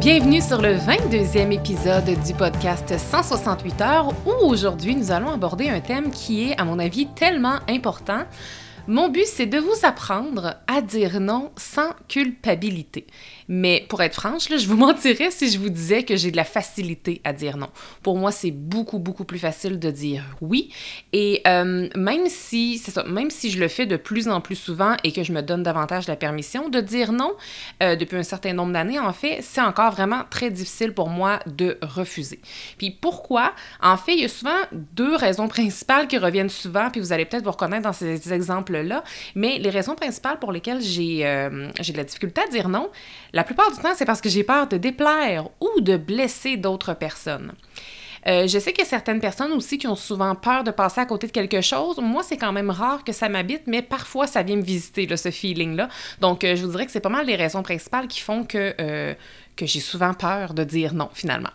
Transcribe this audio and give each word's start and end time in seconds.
Bienvenue 0.00 0.40
sur 0.40 0.62
le 0.62 0.76
22e 0.76 1.52
épisode 1.52 2.06
du 2.24 2.32
podcast 2.32 2.96
168 2.96 3.80
heures 3.82 4.14
où 4.24 4.46
aujourd'hui 4.46 4.96
nous 4.96 5.10
allons 5.12 5.28
aborder 5.28 5.68
un 5.68 5.80
thème 5.80 6.10
qui 6.10 6.48
est 6.48 6.58
à 6.58 6.64
mon 6.64 6.78
avis 6.78 7.06
tellement 7.08 7.58
important. 7.68 8.24
Mon 8.86 9.10
but 9.10 9.26
c'est 9.26 9.44
de 9.44 9.58
vous 9.58 9.76
apprendre 9.82 10.56
à 10.66 10.80
dire 10.80 11.20
non 11.20 11.52
sans 11.58 11.90
culpabilité. 12.08 13.06
Mais 13.52 13.84
pour 13.88 14.00
être 14.00 14.14
franche, 14.14 14.48
là, 14.48 14.58
je 14.58 14.68
vous 14.68 14.76
mentirais 14.76 15.32
si 15.32 15.50
je 15.50 15.58
vous 15.58 15.70
disais 15.70 16.04
que 16.04 16.14
j'ai 16.14 16.30
de 16.30 16.36
la 16.36 16.44
facilité 16.44 17.20
à 17.24 17.32
dire 17.32 17.56
non. 17.56 17.68
Pour 18.00 18.16
moi, 18.16 18.30
c'est 18.30 18.52
beaucoup, 18.52 19.00
beaucoup 19.00 19.24
plus 19.24 19.40
facile 19.40 19.80
de 19.80 19.90
dire 19.90 20.22
oui. 20.40 20.72
Et 21.12 21.42
euh, 21.48 21.88
même 21.96 22.28
si, 22.28 22.78
ça, 22.78 23.02
même 23.02 23.28
si 23.28 23.50
je 23.50 23.58
le 23.58 23.66
fais 23.66 23.86
de 23.86 23.96
plus 23.96 24.28
en 24.28 24.40
plus 24.40 24.54
souvent 24.54 24.94
et 25.02 25.10
que 25.10 25.24
je 25.24 25.32
me 25.32 25.42
donne 25.42 25.64
davantage 25.64 26.06
la 26.06 26.14
permission 26.14 26.68
de 26.68 26.80
dire 26.80 27.10
non, 27.10 27.32
euh, 27.82 27.96
depuis 27.96 28.16
un 28.16 28.22
certain 28.22 28.52
nombre 28.52 28.72
d'années, 28.72 29.00
en 29.00 29.12
fait, 29.12 29.40
c'est 29.42 29.60
encore 29.60 29.90
vraiment 29.90 30.22
très 30.30 30.50
difficile 30.50 30.92
pour 30.92 31.08
moi 31.08 31.40
de 31.46 31.76
refuser. 31.82 32.38
Puis 32.78 32.92
pourquoi? 32.92 33.52
En 33.82 33.96
fait, 33.96 34.14
il 34.14 34.20
y 34.20 34.24
a 34.24 34.28
souvent 34.28 34.58
deux 34.72 35.16
raisons 35.16 35.48
principales 35.48 36.06
qui 36.06 36.18
reviennent 36.18 36.50
souvent, 36.50 36.88
puis 36.88 37.00
vous 37.00 37.12
allez 37.12 37.24
peut-être 37.24 37.42
vous 37.42 37.50
reconnaître 37.50 37.82
dans 37.82 37.92
ces 37.92 38.32
exemples-là, 38.32 39.02
mais 39.34 39.58
les 39.58 39.70
raisons 39.70 39.96
principales 39.96 40.38
pour 40.38 40.52
lesquelles 40.52 40.82
j'ai 40.82 41.26
euh, 41.26 41.50
de 41.50 41.96
la 41.96 42.04
difficulté 42.04 42.42
à 42.46 42.48
dire 42.48 42.68
non, 42.68 42.90
plupart 43.44 43.70
du 43.70 43.78
temps, 43.78 43.94
c'est 43.94 44.04
parce 44.04 44.20
que 44.20 44.28
j'ai 44.28 44.44
peur 44.44 44.66
de 44.66 44.76
déplaire 44.76 45.48
ou 45.60 45.80
de 45.80 45.96
blesser 45.96 46.56
d'autres 46.56 46.94
personnes. 46.94 47.52
Euh, 48.26 48.46
je 48.46 48.58
sais 48.58 48.74
a 48.78 48.84
certaines 48.84 49.20
personnes 49.20 49.52
aussi 49.52 49.78
qui 49.78 49.86
ont 49.86 49.96
souvent 49.96 50.34
peur 50.34 50.64
de 50.64 50.70
passer 50.70 51.00
à 51.00 51.06
côté 51.06 51.26
de 51.26 51.32
quelque 51.32 51.60
chose. 51.60 51.98
Moi, 51.98 52.22
c'est 52.22 52.36
quand 52.36 52.52
même 52.52 52.70
rare 52.70 53.02
que 53.04 53.12
ça 53.12 53.28
m'habite, 53.28 53.62
mais 53.66 53.82
parfois, 53.82 54.26
ça 54.26 54.42
vient 54.42 54.56
me 54.56 54.62
visiter, 54.62 55.06
là, 55.06 55.16
ce 55.16 55.30
feeling-là. 55.30 55.88
Donc, 56.20 56.44
euh, 56.44 56.54
je 56.54 56.64
vous 56.64 56.70
dirais 56.72 56.86
que 56.86 56.92
c'est 56.92 57.00
pas 57.00 57.08
mal 57.08 57.26
les 57.26 57.36
raisons 57.36 57.62
principales 57.62 58.08
qui 58.08 58.20
font 58.20 58.44
que, 58.44 58.74
euh, 58.80 59.14
que 59.56 59.66
j'ai 59.66 59.80
souvent 59.80 60.12
peur 60.12 60.54
de 60.54 60.64
dire 60.64 60.92
non, 60.94 61.08
finalement. 61.12 61.50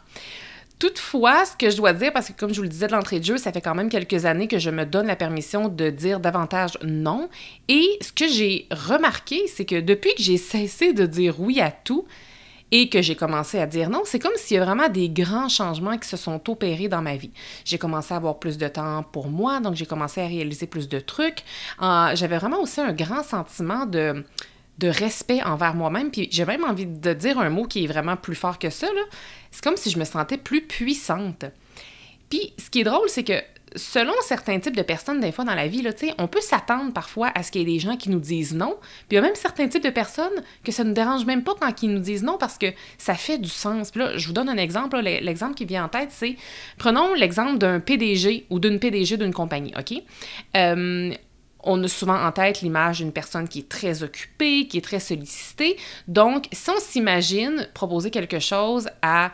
Toutefois, 0.78 1.46
ce 1.46 1.56
que 1.56 1.70
je 1.70 1.78
dois 1.78 1.94
dire, 1.94 2.12
parce 2.12 2.28
que 2.28 2.34
comme 2.34 2.52
je 2.52 2.58
vous 2.58 2.64
le 2.64 2.70
disais 2.70 2.88
de 2.88 2.92
l'entrée 2.92 3.20
de 3.20 3.26
jeu, 3.26 3.38
ça 3.38 3.52
fait 3.52 3.62
quand 3.62 3.76
même 3.76 3.90
quelques 3.90 4.26
années 4.26 4.48
que 4.48 4.60
je 4.60 4.70
me 4.70 4.86
donne 4.86 5.08
la 5.08 5.16
permission 5.16 5.70
de 5.70 5.90
dire 5.90 6.20
davantage 6.20 6.78
non. 6.84 7.30
Et 7.70 7.98
ce 8.02 8.12
que 8.12 8.28
j'ai 8.28 8.68
remarqué, 8.72 9.48
c'est 9.48 9.66
que 9.66 9.80
depuis 9.80 10.14
que 10.16 10.22
j'ai 10.22 10.38
cessé 10.38 10.92
de 10.92 11.06
dire 11.06 11.40
oui 11.40 11.62
à 11.62 11.72
tout 11.72 12.06
et 12.72 12.90
que 12.90 13.02
j'ai 13.02 13.16
commencé 13.16 13.60
à 13.60 13.68
dire 13.68 13.90
non, 13.90 14.02
c'est 14.06 14.20
comme 14.20 14.34
s'il 14.36 14.58
y 14.58 14.60
a 14.60 14.66
vraiment 14.66 14.90
des 14.90 15.08
grands 15.08 15.48
changements 15.48 15.98
qui 15.98 16.10
se 16.10 16.18
sont 16.18 16.50
opérés 16.50 16.90
dans 16.90 17.02
ma 17.02 17.16
vie. 17.16 17.32
J'ai 17.64 17.78
commencé 17.78 18.14
à 18.14 18.18
avoir 18.18 18.40
plus 18.40 18.58
de 18.58 18.68
temps 18.68 19.04
pour 19.04 19.30
moi, 19.30 19.62
donc 19.62 19.76
j'ai 19.76 19.86
commencé 19.86 20.20
à 20.20 20.28
réaliser 20.28 20.68
plus 20.68 20.90
de 20.90 21.00
trucs. 21.00 21.44
J'avais 21.80 22.38
vraiment 22.38 22.60
aussi 22.60 22.82
un 22.82 22.92
grand 22.92 23.24
sentiment 23.24 23.86
de 23.86 24.26
de 24.78 24.88
respect 24.88 25.42
envers 25.44 25.76
moi-même. 25.76 26.12
Puis 26.12 26.28
j'ai 26.32 26.46
même 26.46 26.64
envie 26.64 26.86
de 26.86 27.14
dire 27.14 27.40
un 27.40 27.50
mot 27.50 27.66
qui 27.66 27.84
est 27.84 27.88
vraiment 27.88 28.18
plus 28.18 28.36
fort 28.36 28.60
que 28.60 28.70
ça. 28.70 28.88
C'est 29.52 29.64
comme 29.64 29.78
si 29.78 29.90
je 29.90 30.00
me 30.00 30.06
sentais 30.06 30.38
plus 30.38 30.62
puissante. 30.62 31.46
Puis 32.30 32.54
ce 32.58 32.70
qui 32.70 32.82
est 32.82 32.84
drôle, 32.84 33.08
c'est 33.08 33.24
que 33.24 33.42
selon 33.76 34.14
certains 34.22 34.60
types 34.60 34.76
de 34.76 34.82
personnes, 34.82 35.20
des 35.20 35.32
fois 35.32 35.44
dans 35.44 35.54
la 35.54 35.68
vie, 35.68 35.82
là, 35.82 35.92
on 36.18 36.28
peut 36.28 36.42
s'attendre 36.42 36.94
parfois 36.94 37.32
à 37.36 37.44
ce 37.44 37.52
qu'il 37.52 37.62
y 37.62 37.64
ait 37.64 37.74
des 37.74 37.80
gens 37.80 37.98
qui 37.98 38.10
nous 38.10 38.20
disent 38.20 38.54
non. 38.54 38.78
Puis 39.08 39.12
il 39.12 39.16
y 39.16 39.18
a 39.18 39.22
même 39.22 39.36
certains 39.36 39.68
types 39.68 39.84
de 39.84 39.90
personnes 39.90 40.44
que 40.64 40.72
ça 40.72 40.84
ne 40.84 40.94
dérange 40.94 41.26
même 41.26 41.44
pas 41.44 41.54
quand 41.60 41.84
ils 41.84 41.92
nous 41.92 42.00
disent 42.00 42.24
non 42.24 42.38
parce 42.38 42.58
que 42.58 42.68
ça 42.98 43.16
fait 43.16 43.38
du 43.38 43.50
sens. 43.50 43.92
Puis 43.92 44.00
là, 44.00 44.18
je 44.18 44.28
vous 44.28 44.34
donne 44.34 44.50
un 44.50 44.58
exemple. 44.58 44.98
L'exemple 45.00 45.56
qui 45.56 45.66
vient 45.66 45.86
en 45.86 45.90
tête, 45.90 46.10
c'est 46.12 46.36
prenons 46.78 47.14
l'exemple 47.14 47.58
d'un 47.58 47.80
PDG 47.80 48.46
ou 48.50 48.60
d'une 48.60 48.80
PDG 48.80 49.18
d'une 49.18 49.34
compagnie, 49.34 49.74
OK? 49.78 50.02
Euh, 50.56 51.12
on 51.66 51.84
a 51.84 51.88
souvent 51.88 52.24
en 52.24 52.32
tête 52.32 52.62
l'image 52.62 53.00
d'une 53.00 53.12
personne 53.12 53.48
qui 53.48 53.60
est 53.60 53.70
très 53.70 54.04
occupée, 54.04 54.68
qui 54.68 54.78
est 54.78 54.82
très 54.82 55.00
sollicitée. 55.00 55.78
Donc, 56.08 56.48
si 56.52 56.70
on 56.70 56.80
s'imagine 56.80 57.68
proposer 57.74 58.12
quelque 58.12 58.40
chose 58.40 58.88
à 59.02 59.32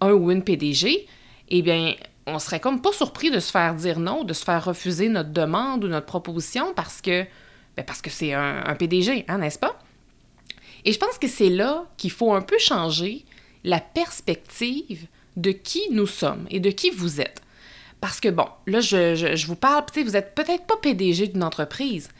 un 0.00 0.12
ou 0.12 0.30
une 0.30 0.42
PDG, 0.42 1.06
eh 1.48 1.62
bien, 1.62 1.94
on 2.26 2.38
serait 2.38 2.60
comme 2.60 2.80
pas 2.80 2.92
surpris 2.92 3.30
de 3.30 3.38
se 3.38 3.50
faire 3.50 3.74
dire 3.74 4.00
non, 4.00 4.24
de 4.24 4.32
se 4.32 4.44
faire 4.44 4.64
refuser 4.64 5.08
notre 5.08 5.30
demande 5.30 5.84
ou 5.84 5.88
notre 5.88 6.06
proposition 6.06 6.72
parce 6.74 7.00
que 7.00 7.26
ben 7.76 7.84
parce 7.84 8.00
que 8.00 8.10
c'est 8.10 8.32
un, 8.32 8.74
PDG, 8.78 9.24
hein, 9.28 9.38
n'est-ce 9.38 9.58
pas? 9.58 9.78
Et 10.84 10.92
je 10.92 10.98
pense 10.98 11.18
que 11.18 11.28
c'est 11.28 11.50
là 11.50 11.86
qu'il 11.96 12.12
faut 12.12 12.32
un 12.32 12.42
peu 12.42 12.58
changer 12.58 13.24
la 13.64 13.80
perspective 13.80 15.06
de 15.36 15.50
qui 15.50 15.82
nous 15.90 16.06
sommes 16.06 16.46
et 16.50 16.60
de 16.60 16.70
qui 16.70 16.90
vous 16.90 17.20
êtes. 17.20 17.42
Parce 18.04 18.20
que 18.20 18.28
bon, 18.28 18.46
là, 18.66 18.82
je, 18.82 19.46
vous 19.46 19.56
parle, 19.56 19.82
vous 19.96 20.10
n'êtes 20.10 20.34
peut-être 20.34 20.66
pas 20.66 20.76
PDG 20.76 21.28
d'une 21.28 21.42
entreprise, 21.42 22.10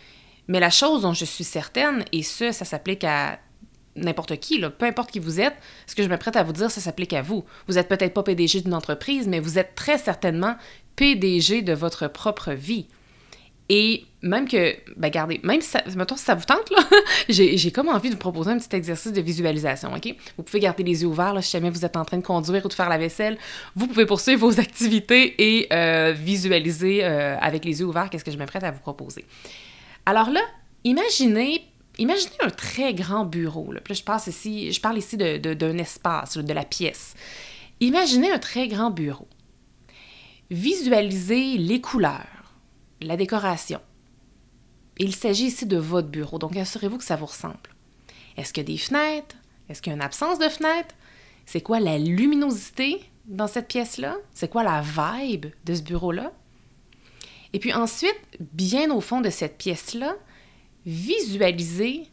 mais 0.49 0.59
la 0.59 0.71
chose 0.71 1.03
dont 1.03 1.12
je 1.12 1.27
suis 1.27 1.45
certaine, 1.45 2.06
et 2.11 2.22
ce, 2.22 2.53
ça 2.53 2.65
s'applique 2.65 3.05
à 3.05 3.39
n'importe 3.95 4.41
qui, 4.41 4.59
peu 4.78 4.87
importe 4.87 5.11
qui 5.11 5.19
vous 5.19 5.41
êtes, 5.41 5.53
ce 5.87 5.95
que 5.95 6.03
je 6.03 6.09
me 6.09 6.17
prête 6.17 6.37
à 6.37 6.43
vous 6.43 6.55
dire, 6.55 6.71
ça 6.71 6.81
s'applique 6.81 7.12
à 7.12 7.21
vous. 7.21 7.45
Vous 7.69 7.75
n'êtes 7.75 7.89
peut-être 7.89 8.15
pas 8.15 8.22
PDG 8.22 8.62
d'une 8.62 8.72
entreprise, 8.72 9.28
mais 9.28 9.41
vous 9.41 9.59
êtes 9.59 9.75
très 9.75 9.99
certainement 9.99 10.56
PDG 10.97 11.61
de 11.61 11.75
votre 11.75 12.09
propre 12.09 12.53
vie. 12.53 12.87
Et 13.69 14.05
même 14.21 14.47
que, 14.47 14.77
ben 14.97 15.09
regardez, 15.09 15.41
même 15.43 15.61
si 15.61 15.69
ça, 15.69 15.83
mettons, 15.97 16.17
si 16.17 16.25
ça 16.25 16.35
vous 16.35 16.45
tente, 16.45 16.71
là, 16.71 16.83
j'ai 17.29 17.71
comme 17.71 17.89
envie 17.89 18.09
de 18.09 18.15
vous 18.15 18.21
proposer 18.21 18.51
un 18.51 18.59
petit 18.59 18.75
exercice 18.77 19.13
de 19.13 19.21
visualisation, 19.21 19.93
OK? 19.95 20.15
Vous 20.37 20.43
pouvez 20.43 20.61
garder 20.61 20.83
les 20.83 21.03
yeux 21.03 21.09
ouverts, 21.09 21.33
là, 21.33 21.41
si 21.41 21.51
jamais 21.51 21.71
vous 21.71 21.85
êtes 21.85 21.97
en 21.97 22.05
train 22.05 22.19
de 22.19 22.23
conduire 22.23 22.65
ou 22.65 22.69
de 22.69 22.75
faire 22.75 22.91
la 22.91 22.99
vaisselle. 22.99 23.39
Vous 23.75 23.87
pouvez 23.87 24.05
poursuivre 24.07 24.47
vos 24.47 24.61
activités 24.61 25.35
et 25.39 25.73
euh, 25.73 26.13
visualiser 26.13 27.05
euh, 27.05 27.39
avec 27.41 27.65
les 27.65 27.81
yeux 27.81 27.87
ouverts 27.87 28.11
qu'est-ce 28.11 28.25
que 28.25 28.31
je 28.31 28.39
m'apprête 28.39 28.65
à 28.65 28.71
vous 28.71 28.81
proposer. 28.81 29.25
Alors 30.05 30.31
là, 30.31 30.41
imaginez, 30.85 31.63
imaginez 31.99 32.37
un 32.41 32.51
très 32.51 32.93
grand 32.93 33.25
bureau, 33.25 33.73
là. 33.73 33.81
Puis 33.81 33.95
là, 33.95 33.99
je, 33.99 34.05
passe 34.05 34.27
ici, 34.27 34.73
je 34.73 34.81
parle 34.81 34.99
ici 34.99 35.17
d'un 35.17 35.39
de, 35.39 35.79
espace, 35.79 36.37
de 36.37 36.53
la 36.53 36.65
pièce. 36.65 37.15
Imaginez 37.81 38.31
un 38.31 38.39
très 38.39 38.69
grand 38.69 38.91
bureau. 38.91 39.29
Visualisez 40.51 41.57
les 41.57 41.81
couleurs 41.81 42.34
la 43.04 43.16
décoration. 43.16 43.81
Il 44.98 45.15
s'agit 45.15 45.47
ici 45.47 45.66
de 45.66 45.77
votre 45.77 46.09
bureau, 46.09 46.39
donc 46.39 46.56
assurez-vous 46.56 46.98
que 46.98 47.04
ça 47.04 47.16
vous 47.16 47.27
ressemble. 47.27 47.56
Est-ce 48.36 48.53
qu'il 48.53 48.62
y 48.62 48.66
a 48.66 48.72
des 48.72 48.78
fenêtres? 48.78 49.36
Est-ce 49.68 49.83
qu'il 49.83 49.91
y 49.91 49.95
a 49.95 49.97
une 49.97 50.03
absence 50.03 50.39
de 50.39 50.48
fenêtres? 50.48 50.95
C'est 51.47 51.60
quoi 51.60 51.80
la 51.80 51.98
luminosité 51.98 53.03
dans 53.27 53.47
cette 53.47 53.68
pièce-là? 53.68 54.16
C'est 54.33 54.51
quoi 54.51 54.62
la 54.62 54.83
vibe 54.83 55.47
de 55.65 55.74
ce 55.74 55.83
bureau-là? 55.83 56.33
Et 57.53 57.59
puis 57.59 57.72
ensuite, 57.72 58.21
bien 58.41 58.91
au 58.91 59.01
fond 59.01 59.21
de 59.21 59.30
cette 59.30 59.59
pièce-là, 59.59 60.16
visualisez 60.86 62.04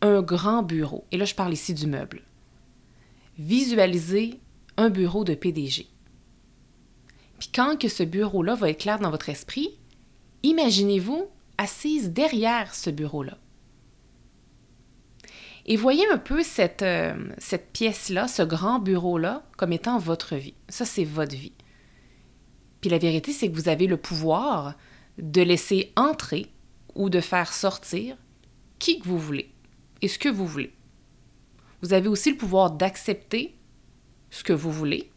un 0.00 0.22
grand 0.22 0.62
bureau. 0.62 1.04
Et 1.12 1.16
là, 1.16 1.24
je 1.24 1.34
parle 1.34 1.52
ici 1.52 1.74
du 1.74 1.86
meuble. 1.86 2.22
Visualisez 3.38 4.40
un 4.76 4.90
bureau 4.90 5.24
de 5.24 5.34
PDG. 5.34 5.86
Puis 7.38 7.50
quand 7.54 7.78
que 7.78 7.88
ce 7.88 8.02
bureau-là 8.02 8.54
va 8.54 8.70
être 8.70 8.80
clair 8.80 8.98
dans 8.98 9.10
votre 9.10 9.28
esprit, 9.28 9.70
imaginez-vous 10.42 11.28
assise 11.58 12.10
derrière 12.10 12.74
ce 12.74 12.90
bureau-là. 12.90 13.38
Et 15.66 15.76
voyez 15.76 16.06
un 16.12 16.18
peu 16.18 16.42
cette, 16.42 16.82
euh, 16.82 17.14
cette 17.38 17.72
pièce-là, 17.72 18.28
ce 18.28 18.42
grand 18.42 18.78
bureau-là, 18.78 19.42
comme 19.56 19.72
étant 19.72 19.98
votre 19.98 20.36
vie. 20.36 20.54
Ça, 20.68 20.84
c'est 20.84 21.04
votre 21.04 21.34
vie. 21.34 21.54
Puis 22.80 22.90
la 22.90 22.98
vérité, 22.98 23.32
c'est 23.32 23.50
que 23.50 23.56
vous 23.56 23.68
avez 23.68 23.88
le 23.88 23.96
pouvoir 23.96 24.76
de 25.18 25.42
laisser 25.42 25.92
entrer 25.96 26.52
ou 26.94 27.10
de 27.10 27.20
faire 27.20 27.52
sortir 27.52 28.16
qui 28.78 29.00
que 29.00 29.08
vous 29.08 29.18
voulez 29.18 29.50
et 30.02 30.08
ce 30.08 30.18
que 30.18 30.28
vous 30.28 30.46
voulez. 30.46 30.72
Vous 31.82 31.92
avez 31.92 32.08
aussi 32.08 32.30
le 32.30 32.36
pouvoir 32.36 32.70
d'accepter 32.70 33.56
ce 34.30 34.44
que 34.44 34.52
vous 34.52 34.70
voulez 34.70 35.10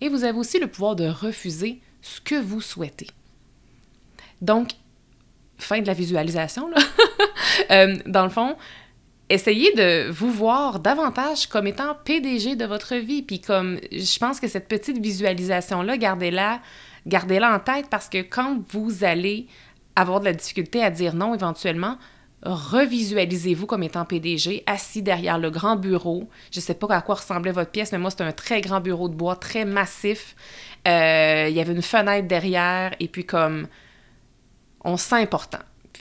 et 0.00 0.08
vous 0.08 0.24
avez 0.24 0.38
aussi 0.38 0.58
le 0.58 0.66
pouvoir 0.66 0.96
de 0.96 1.06
refuser 1.06 1.80
ce 2.02 2.20
que 2.20 2.34
vous 2.34 2.60
souhaitez. 2.60 3.08
Donc, 4.40 4.70
fin 5.58 5.80
de 5.80 5.86
la 5.86 5.94
visualisation. 5.94 6.70
Euh, 7.70 7.96
dans 8.06 8.24
le 8.24 8.28
fond, 8.28 8.54
essayez 9.30 9.72
de 9.74 10.10
vous 10.10 10.30
voir 10.30 10.78
davantage 10.78 11.46
comme 11.46 11.66
étant 11.66 11.96
PDG 12.04 12.54
de 12.54 12.66
votre 12.66 12.96
vie. 12.96 13.22
Puis 13.22 13.40
comme, 13.40 13.80
je 13.90 14.18
pense 14.18 14.40
que 14.40 14.46
cette 14.46 14.68
petite 14.68 14.98
visualisation-là, 14.98 15.96
gardez-la, 15.96 16.60
gardez-la 17.06 17.54
en 17.54 17.58
tête 17.58 17.86
parce 17.90 18.08
que 18.08 18.18
quand 18.18 18.62
vous 18.70 19.04
allez 19.04 19.46
avoir 19.96 20.20
de 20.20 20.26
la 20.26 20.34
difficulté 20.34 20.82
à 20.82 20.90
dire 20.90 21.14
non 21.14 21.34
éventuellement, 21.34 21.96
revisualisez-vous 22.46 23.66
comme 23.66 23.82
étant 23.82 24.04
PDG, 24.04 24.62
assis 24.66 25.02
derrière 25.02 25.38
le 25.38 25.50
grand 25.50 25.76
bureau. 25.76 26.28
Je 26.52 26.60
ne 26.60 26.62
sais 26.62 26.74
pas 26.74 26.86
à 26.94 27.02
quoi 27.02 27.16
ressemblait 27.16 27.52
votre 27.52 27.70
pièce, 27.70 27.92
mais 27.92 27.98
moi, 27.98 28.10
c'était 28.10 28.24
un 28.24 28.32
très 28.32 28.60
grand 28.60 28.80
bureau 28.80 29.08
de 29.08 29.14
bois, 29.14 29.36
très 29.36 29.64
massif. 29.64 30.36
Euh, 30.86 31.46
il 31.48 31.54
y 31.54 31.60
avait 31.60 31.72
une 31.72 31.82
fenêtre 31.82 32.28
derrière, 32.28 32.94
et 33.00 33.08
puis 33.08 33.26
comme 33.26 33.66
on 34.84 34.96
se 34.96 35.08
sent 35.08 35.20
important. 35.20 35.58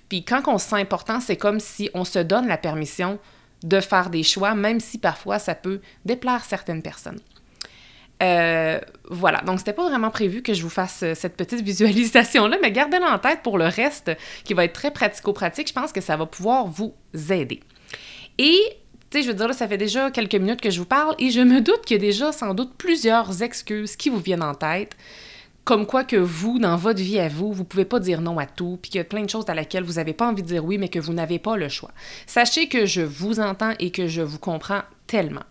Puis 0.10 0.24
quand 0.24 0.44
on 0.48 0.58
se 0.58 0.70
sent 0.70 0.80
important, 0.80 1.20
c'est 1.20 1.38
comme 1.38 1.60
si 1.60 1.90
on 1.94 2.06
se 2.06 2.20
donne 2.20 2.48
la 2.48 2.58
permission 2.58 3.20
de 3.64 3.80
faire 3.80 4.10
des 4.12 4.24
choix, 4.24 4.54
même 4.54 4.80
si 4.80 5.00
parfois 5.00 5.40
ça 5.40 5.56
peut 5.56 5.82
déplaire 6.06 6.46
certaines 6.46 6.84
personnes. 6.84 7.20
Euh, 8.24 8.80
voilà, 9.10 9.42
donc 9.42 9.60
c'était 9.60 9.74
pas 9.74 9.88
vraiment 9.88 10.10
prévu 10.10 10.42
que 10.42 10.54
je 10.54 10.64
vous 10.64 10.70
fasse 10.70 11.04
euh, 11.04 11.14
cette 11.16 11.36
petite 11.36 11.62
visualisation-là, 11.64 12.58
mais 12.62 12.72
gardez-la 12.72 13.14
en 13.14 13.20
tête 13.20 13.42
pour 13.44 13.58
le 13.58 13.66
reste 13.66 14.12
qui 14.44 14.54
va 14.54 14.66
être 14.66 14.74
très 14.74 14.92
pratico-pratique. 14.92 15.68
Je 15.68 15.74
pense 15.74 15.92
que 15.92 16.02
ça 16.02 16.16
va 16.16 16.26
pouvoir 16.26 16.66
vous 16.66 16.94
aider. 17.30 17.60
Et, 18.38 18.60
tu 19.10 19.18
sais, 19.18 19.24
je 19.24 19.28
veux 19.28 19.34
dire, 19.34 19.48
là, 19.48 19.54
ça 19.54 19.68
fait 19.68 19.78
déjà 19.78 20.12
quelques 20.12 20.36
minutes 20.36 20.62
que 20.62 20.70
je 20.70 20.80
vous 20.80 20.86
parle 20.86 21.16
et 21.20 21.30
je 21.30 21.42
me 21.42 21.62
doute 21.62 21.82
qu'il 21.86 21.98
y 21.98 22.00
a 22.00 22.02
déjà 22.02 22.32
sans 22.32 22.54
doute 22.54 22.74
plusieurs 22.78 23.44
excuses 23.44 23.96
qui 23.96 24.10
vous 24.10 24.20
viennent 24.20 24.44
en 24.44 24.56
tête. 24.56 24.96
Comme 25.66 25.88
quoi 25.88 26.04
que 26.04 26.16
vous, 26.16 26.60
dans 26.60 26.78
votre 26.78 27.02
vie 27.02 27.20
à 27.20 27.28
vous, 27.28 27.52
vous 27.52 27.64
pouvez 27.64 27.86
pas 27.86 28.00
dire 28.00 28.22
non 28.22 28.38
à 28.38 28.46
tout, 28.46 28.78
puis 28.80 28.92
qu'il 28.92 29.00
y 29.00 29.02
a 29.02 29.04
plein 29.04 29.24
de 29.24 29.30
choses 29.30 29.46
à 29.50 29.56
laquelle 29.56 29.84
vous 29.84 29.94
n'avez 29.94 30.14
pas 30.14 30.28
envie 30.28 30.44
de 30.44 30.48
dire 30.48 30.64
oui, 30.64 30.78
mais 30.78 30.90
que 30.90 31.00
vous 31.00 31.14
n'avez 31.14 31.40
pas 31.40 31.58
le 31.58 31.70
choix. 31.70 31.92
Sachez 32.28 32.68
que 32.70 32.86
je 32.86 33.02
vous 33.02 33.40
entends 33.40 33.74
et 33.80 33.90
que 33.90 34.06
je 34.06 34.22
vous 34.22 34.38
comprends 34.38 34.84
tellement. 35.08 35.42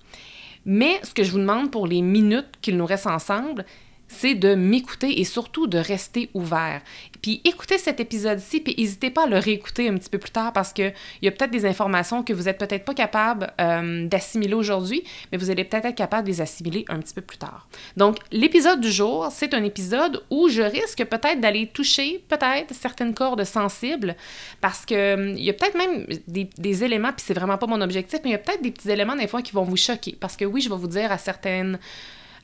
Mais 0.66 1.00
ce 1.02 1.12
que 1.12 1.22
je 1.22 1.31
vous 1.31 1.38
demande 1.38 1.70
pour 1.70 1.87
les 1.87 2.00
minutes 2.02 2.49
qu'il 2.62 2.76
nous 2.76 2.87
reste 2.87 3.06
ensemble, 3.06 3.64
c'est 4.09 4.35
de 4.35 4.55
m'écouter 4.55 5.21
et 5.21 5.25
surtout 5.25 5.67
de 5.67 5.79
rester 5.79 6.31
ouvert. 6.35 6.83
Puis 7.23 7.41
écoutez 7.45 7.79
cet 7.79 8.01
épisode-ci, 8.01 8.61
puis 8.61 8.75
n'hésitez 8.77 9.11
pas 9.11 9.25
à 9.25 9.27
le 9.27 9.39
réécouter 9.39 9.89
un 9.89 9.97
petit 9.97 10.11
peu 10.11 10.19
plus 10.19 10.31
tard 10.31 10.53
parce 10.53 10.73
qu'il 10.73 10.93
y 11.23 11.29
a 11.29 11.31
peut-être 11.31 11.51
des 11.51 11.67
informations 11.67 12.23
que 12.23 12.33
vous 12.33 12.45
n'êtes 12.45 12.59
peut-être 12.59 12.85
pas 12.85 12.95
capable 12.95 13.53
euh, 13.61 14.06
d'assimiler 14.06 14.55
aujourd'hui, 14.55 15.05
mais 15.33 15.39
vous 15.39 15.51
allez 15.51 15.65
peut-être 15.65 15.87
être 15.87 15.95
capable 15.95 16.25
de 16.25 16.33
les 16.33 16.41
assimiler 16.41 16.85
un 16.89 16.99
petit 16.99 17.15
peu 17.15 17.23
plus 17.23 17.39
tard. 17.39 17.67
Donc, 17.97 18.19
l'épisode 18.31 18.81
du 18.81 18.93
jour, 18.93 19.29
c'est 19.31 19.55
un 19.55 19.65
épisode 19.65 20.23
où 20.31 20.49
je 20.49 20.62
risque 20.62 21.05
peut-être 21.05 21.41
d'aller 21.41 21.67
toucher 21.69 22.23
peut-être 22.29 22.75
certaines 22.75 23.15
cordes 23.15 23.45
sensibles 23.45 24.17
parce 24.61 24.85
qu'il 24.85 24.99
hum, 24.99 25.37
y 25.37 25.50
a 25.50 25.53
peut-être 25.55 25.77
même 25.77 26.07
des, 26.29 26.49
des 26.59 26.85
éléments, 26.85 27.12
puis 27.12 27.25
c'est 27.27 27.35
vraiment 27.35 27.59
pas 27.59 27.67
mon 27.67 27.81
objectif, 27.81 28.21
mais 28.25 28.31
il 28.31 28.33
y 28.33 28.37
a 28.37 28.39
peut-être 28.39 28.62
des 28.62 28.71
petits 28.71 28.91
éléments 28.91 29.17
des 29.17 29.29
fois 29.29 29.43
qui 29.43 29.53
vont 29.53 29.65
vous 29.65 29.77
choquer 29.77 30.17
parce 30.21 30.37
que 30.37 30.45
oui, 30.45 30.61
je 30.61 30.69
vais 30.69 30.77
vous 30.77 30.89
dire 30.89 31.11
à 31.11 31.19
certaines 31.19 31.79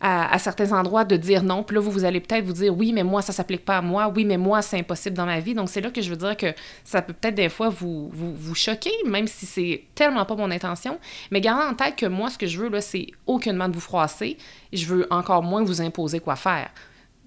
à, 0.00 0.38
certains 0.38 0.72
endroits 0.72 1.04
de 1.04 1.16
dire 1.16 1.42
non. 1.42 1.62
Puis 1.62 1.74
là, 1.74 1.80
vous, 1.80 1.90
vous 1.90 2.04
allez 2.04 2.20
peut-être 2.20 2.44
vous 2.44 2.54
dire 2.54 2.74
oui, 2.76 2.92
mais 2.92 3.02
moi, 3.02 3.20
ça 3.22 3.32
s'applique 3.32 3.64
pas 3.64 3.78
à 3.78 3.82
moi. 3.82 4.10
Oui, 4.14 4.24
mais 4.24 4.38
moi, 4.38 4.62
c'est 4.62 4.78
impossible 4.78 5.16
dans 5.16 5.26
ma 5.26 5.40
vie. 5.40 5.54
Donc, 5.54 5.68
c'est 5.68 5.80
là 5.80 5.90
que 5.90 6.00
je 6.00 6.10
veux 6.10 6.16
dire 6.16 6.36
que 6.36 6.54
ça 6.84 7.02
peut 7.02 7.12
peut-être 7.12 7.34
des 7.34 7.48
fois 7.48 7.68
vous, 7.68 8.08
vous, 8.12 8.34
vous 8.34 8.54
choquer, 8.54 8.92
même 9.06 9.26
si 9.26 9.46
c'est 9.46 9.84
tellement 9.94 10.24
pas 10.24 10.36
mon 10.36 10.50
intention. 10.50 10.98
Mais 11.30 11.40
gardez 11.40 11.64
en 11.64 11.74
tête 11.74 11.96
que 11.96 12.06
moi, 12.06 12.30
ce 12.30 12.38
que 12.38 12.46
je 12.46 12.58
veux, 12.58 12.70
là, 12.70 12.80
c'est 12.80 13.08
aucunement 13.26 13.68
de 13.68 13.74
vous 13.74 13.80
froisser. 13.80 14.38
Je 14.72 14.86
veux 14.86 15.06
encore 15.10 15.42
moins 15.42 15.62
vous 15.62 15.82
imposer 15.82 16.20
quoi 16.20 16.36
faire. 16.36 16.70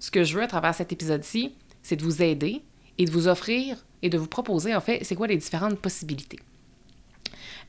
Ce 0.00 0.10
que 0.10 0.24
je 0.24 0.36
veux 0.36 0.42
à 0.42 0.48
travers 0.48 0.74
cet 0.74 0.92
épisode-ci, 0.92 1.54
c'est 1.82 1.96
de 1.96 2.02
vous 2.02 2.22
aider 2.22 2.62
et 2.98 3.04
de 3.04 3.10
vous 3.10 3.28
offrir 3.28 3.76
et 4.02 4.10
de 4.10 4.18
vous 4.18 4.26
proposer, 4.26 4.74
en 4.74 4.80
fait, 4.80 5.00
c'est 5.02 5.14
quoi 5.14 5.26
les 5.26 5.36
différentes 5.36 5.78
possibilités. 5.78 6.38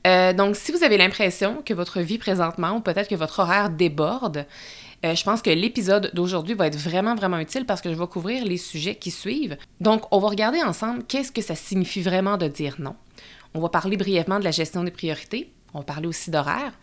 Euh, 0.05 0.33
donc, 0.33 0.55
si 0.55 0.71
vous 0.71 0.83
avez 0.83 0.97
l'impression 0.97 1.63
que 1.65 1.73
votre 1.73 1.99
vie 2.01 2.17
présentement, 2.17 2.75
ou 2.75 2.79
peut-être 2.79 3.09
que 3.09 3.15
votre 3.15 3.39
horaire 3.39 3.69
déborde, 3.69 4.45
euh, 5.03 5.15
je 5.15 5.23
pense 5.23 5.41
que 5.41 5.49
l'épisode 5.49 6.11
d'aujourd'hui 6.13 6.53
va 6.53 6.67
être 6.67 6.77
vraiment, 6.77 7.15
vraiment 7.15 7.39
utile 7.39 7.65
parce 7.65 7.81
que 7.81 7.91
je 7.91 7.97
vais 7.97 8.07
couvrir 8.07 8.45
les 8.45 8.57
sujets 8.57 8.95
qui 8.95 9.11
suivent. 9.11 9.57
Donc, 9.81 10.03
on 10.11 10.19
va 10.19 10.29
regarder 10.29 10.61
ensemble 10.61 11.03
qu'est-ce 11.03 11.31
que 11.31 11.41
ça 11.41 11.55
signifie 11.55 12.01
vraiment 12.01 12.37
de 12.37 12.47
dire 12.47 12.75
non. 12.79 12.95
On 13.53 13.59
va 13.59 13.69
parler 13.69 13.97
brièvement 13.97 14.39
de 14.39 14.43
la 14.43 14.51
gestion 14.51 14.83
des 14.83 14.91
priorités. 14.91 15.51
On 15.73 15.79
va 15.79 15.85
parler 15.85 16.07
aussi 16.07 16.31
d'horaire. 16.31 16.73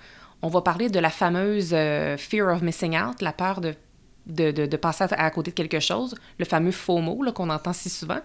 On 0.42 0.48
va 0.48 0.60
parler 0.60 0.90
de 0.90 0.98
la 0.98 1.10
fameuse 1.10 1.70
euh, 1.72 2.16
fear 2.16 2.54
of 2.54 2.62
missing 2.62 2.98
out, 2.98 3.22
la 3.22 3.32
peur 3.32 3.60
de 3.60 3.74
de, 4.26 4.76
passer 4.76 5.04
à, 5.10 5.30
côté 5.30 5.50
de 5.50 5.56
quelque 5.56 5.80
chose, 5.80 6.14
le 6.38 6.44
fameux 6.44 6.70
FOMO 6.70 7.24
qu'on 7.32 7.50
entend 7.50 7.72
si 7.72 7.90
souvent. 7.90 8.20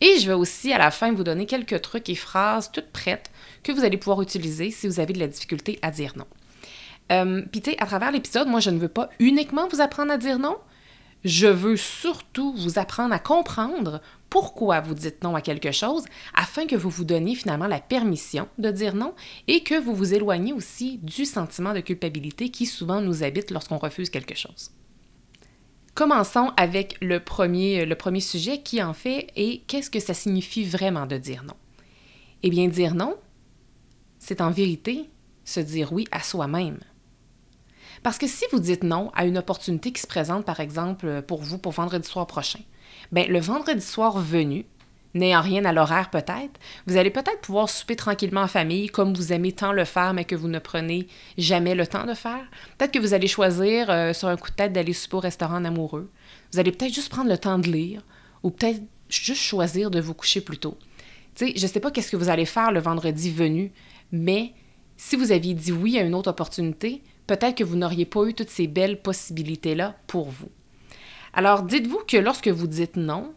Et 0.00 0.18
je 0.18 0.26
vais 0.26 0.32
aussi 0.32 0.72
à 0.72 0.78
la 0.78 0.90
fin 0.90 1.12
vous 1.12 1.24
donner 1.24 1.46
quelques 1.46 1.80
trucs 1.82 2.08
et 2.08 2.14
phrases 2.14 2.70
toutes 2.72 2.90
prêtes 2.90 3.30
que 3.62 3.72
vous 3.72 3.84
allez 3.84 3.96
pouvoir 3.96 4.22
utiliser 4.22 4.70
si 4.70 4.88
vous 4.88 5.00
avez 5.00 5.12
de 5.12 5.20
la 5.20 5.28
difficulté 5.28 5.78
à 5.82 5.90
dire 5.90 6.14
non. 6.16 6.26
Euh, 7.12 7.42
tu 7.52 7.60
sais, 7.64 7.76
à 7.78 7.86
travers 7.86 8.10
l'épisode, 8.10 8.48
moi, 8.48 8.60
je 8.60 8.70
ne 8.70 8.78
veux 8.78 8.88
pas 8.88 9.10
uniquement 9.18 9.68
vous 9.68 9.80
apprendre 9.80 10.12
à 10.12 10.18
dire 10.18 10.38
non. 10.38 10.56
Je 11.24 11.46
veux 11.46 11.76
surtout 11.76 12.52
vous 12.54 12.78
apprendre 12.78 13.14
à 13.14 13.18
comprendre 13.20 14.00
pourquoi 14.28 14.80
vous 14.80 14.94
dites 14.94 15.22
non 15.22 15.36
à 15.36 15.40
quelque 15.40 15.70
chose 15.70 16.04
afin 16.34 16.66
que 16.66 16.74
vous 16.74 16.90
vous 16.90 17.04
donniez 17.04 17.36
finalement 17.36 17.68
la 17.68 17.78
permission 17.78 18.48
de 18.58 18.70
dire 18.70 18.94
non 18.94 19.14
et 19.46 19.62
que 19.62 19.78
vous 19.78 19.94
vous 19.94 20.14
éloigniez 20.14 20.52
aussi 20.52 20.98
du 20.98 21.24
sentiment 21.24 21.74
de 21.74 21.80
culpabilité 21.80 22.48
qui 22.48 22.66
souvent 22.66 23.00
nous 23.00 23.22
habite 23.22 23.52
lorsqu'on 23.52 23.78
refuse 23.78 24.10
quelque 24.10 24.34
chose. 24.34 24.72
Commençons 25.94 26.50
avec 26.56 26.96
le 27.02 27.20
premier, 27.20 27.84
le 27.84 27.94
premier 27.94 28.20
sujet 28.20 28.62
qui 28.62 28.82
en 28.82 28.94
fait 28.94 29.28
est 29.36 29.62
qu'est-ce 29.66 29.90
que 29.90 30.00
ça 30.00 30.14
signifie 30.14 30.64
vraiment 30.64 31.06
de 31.06 31.18
dire 31.18 31.44
non? 31.44 31.54
Eh 32.42 32.50
bien, 32.50 32.66
dire 32.66 32.94
non, 32.94 33.16
c'est 34.18 34.40
en 34.40 34.50
vérité 34.50 35.10
se 35.44 35.60
dire 35.60 35.92
oui 35.92 36.08
à 36.10 36.20
soi-même. 36.20 36.78
Parce 38.02 38.18
que 38.18 38.26
si 38.26 38.44
vous 38.52 38.58
dites 38.58 38.82
non 38.82 39.10
à 39.14 39.24
une 39.24 39.38
opportunité 39.38 39.92
qui 39.92 40.00
se 40.00 40.06
présente, 40.06 40.44
par 40.44 40.60
exemple, 40.60 41.22
pour 41.22 41.42
vous 41.42 41.58
pour 41.58 41.72
vendredi 41.72 42.06
soir 42.06 42.26
prochain, 42.26 42.60
bien, 43.12 43.26
le 43.26 43.38
vendredi 43.38 43.80
soir 43.80 44.18
venu, 44.18 44.66
n'ayant 45.14 45.40
rien 45.40 45.64
à 45.64 45.72
l'horaire 45.72 46.10
peut-être, 46.10 46.58
vous 46.86 46.96
allez 46.96 47.10
peut-être 47.10 47.40
pouvoir 47.42 47.68
souper 47.68 47.96
tranquillement 47.96 48.42
en 48.42 48.48
famille 48.48 48.88
comme 48.88 49.14
vous 49.14 49.32
aimez 49.32 49.52
tant 49.52 49.72
le 49.72 49.84
faire, 49.84 50.14
mais 50.14 50.24
que 50.24 50.34
vous 50.34 50.48
ne 50.48 50.58
prenez 50.58 51.06
jamais 51.38 51.74
le 51.74 51.86
temps 51.86 52.06
de 52.06 52.14
faire. 52.14 52.44
Peut-être 52.78 52.92
que 52.92 52.98
vous 52.98 53.14
allez 53.14 53.28
choisir 53.28 53.90
euh, 53.90 54.12
sur 54.12 54.28
un 54.28 54.36
coup 54.36 54.50
de 54.50 54.56
tête 54.56 54.72
d'aller 54.72 54.92
souper 54.92 55.16
au 55.16 55.20
restaurant 55.20 55.56
en 55.56 55.64
amoureux. 55.64 56.10
Vous 56.52 56.58
allez 56.58 56.72
peut-être 56.72 56.94
juste 56.94 57.10
prendre 57.10 57.30
le 57.30 57.38
temps 57.38 57.58
de 57.58 57.70
lire 57.70 58.02
ou 58.42 58.50
peut-être 58.50 58.80
juste 59.08 59.42
choisir 59.42 59.90
de 59.90 60.00
vous 60.00 60.14
coucher 60.14 60.40
plus 60.40 60.58
tôt. 60.58 60.76
Tu 61.34 61.52
je 61.56 61.62
ne 61.62 61.68
sais 61.70 61.80
pas 61.80 61.90
qu'est-ce 61.90 62.10
que 62.10 62.16
vous 62.16 62.28
allez 62.28 62.46
faire 62.46 62.72
le 62.72 62.80
vendredi 62.80 63.30
venu, 63.30 63.72
mais 64.10 64.52
si 64.96 65.16
vous 65.16 65.32
aviez 65.32 65.54
dit 65.54 65.72
oui 65.72 65.98
à 65.98 66.02
une 66.02 66.14
autre 66.14 66.30
opportunité, 66.30 67.02
peut-être 67.32 67.56
que 67.56 67.64
vous 67.64 67.76
n'auriez 67.76 68.04
pas 68.04 68.24
eu 68.26 68.34
toutes 68.34 68.50
ces 68.50 68.66
belles 68.66 69.00
possibilités-là 69.00 69.96
pour 70.06 70.28
vous. 70.28 70.50
Alors, 71.32 71.62
dites-vous 71.62 72.02
que 72.06 72.18
lorsque 72.18 72.48
vous 72.48 72.66
dites 72.66 72.96
non, 72.96 73.32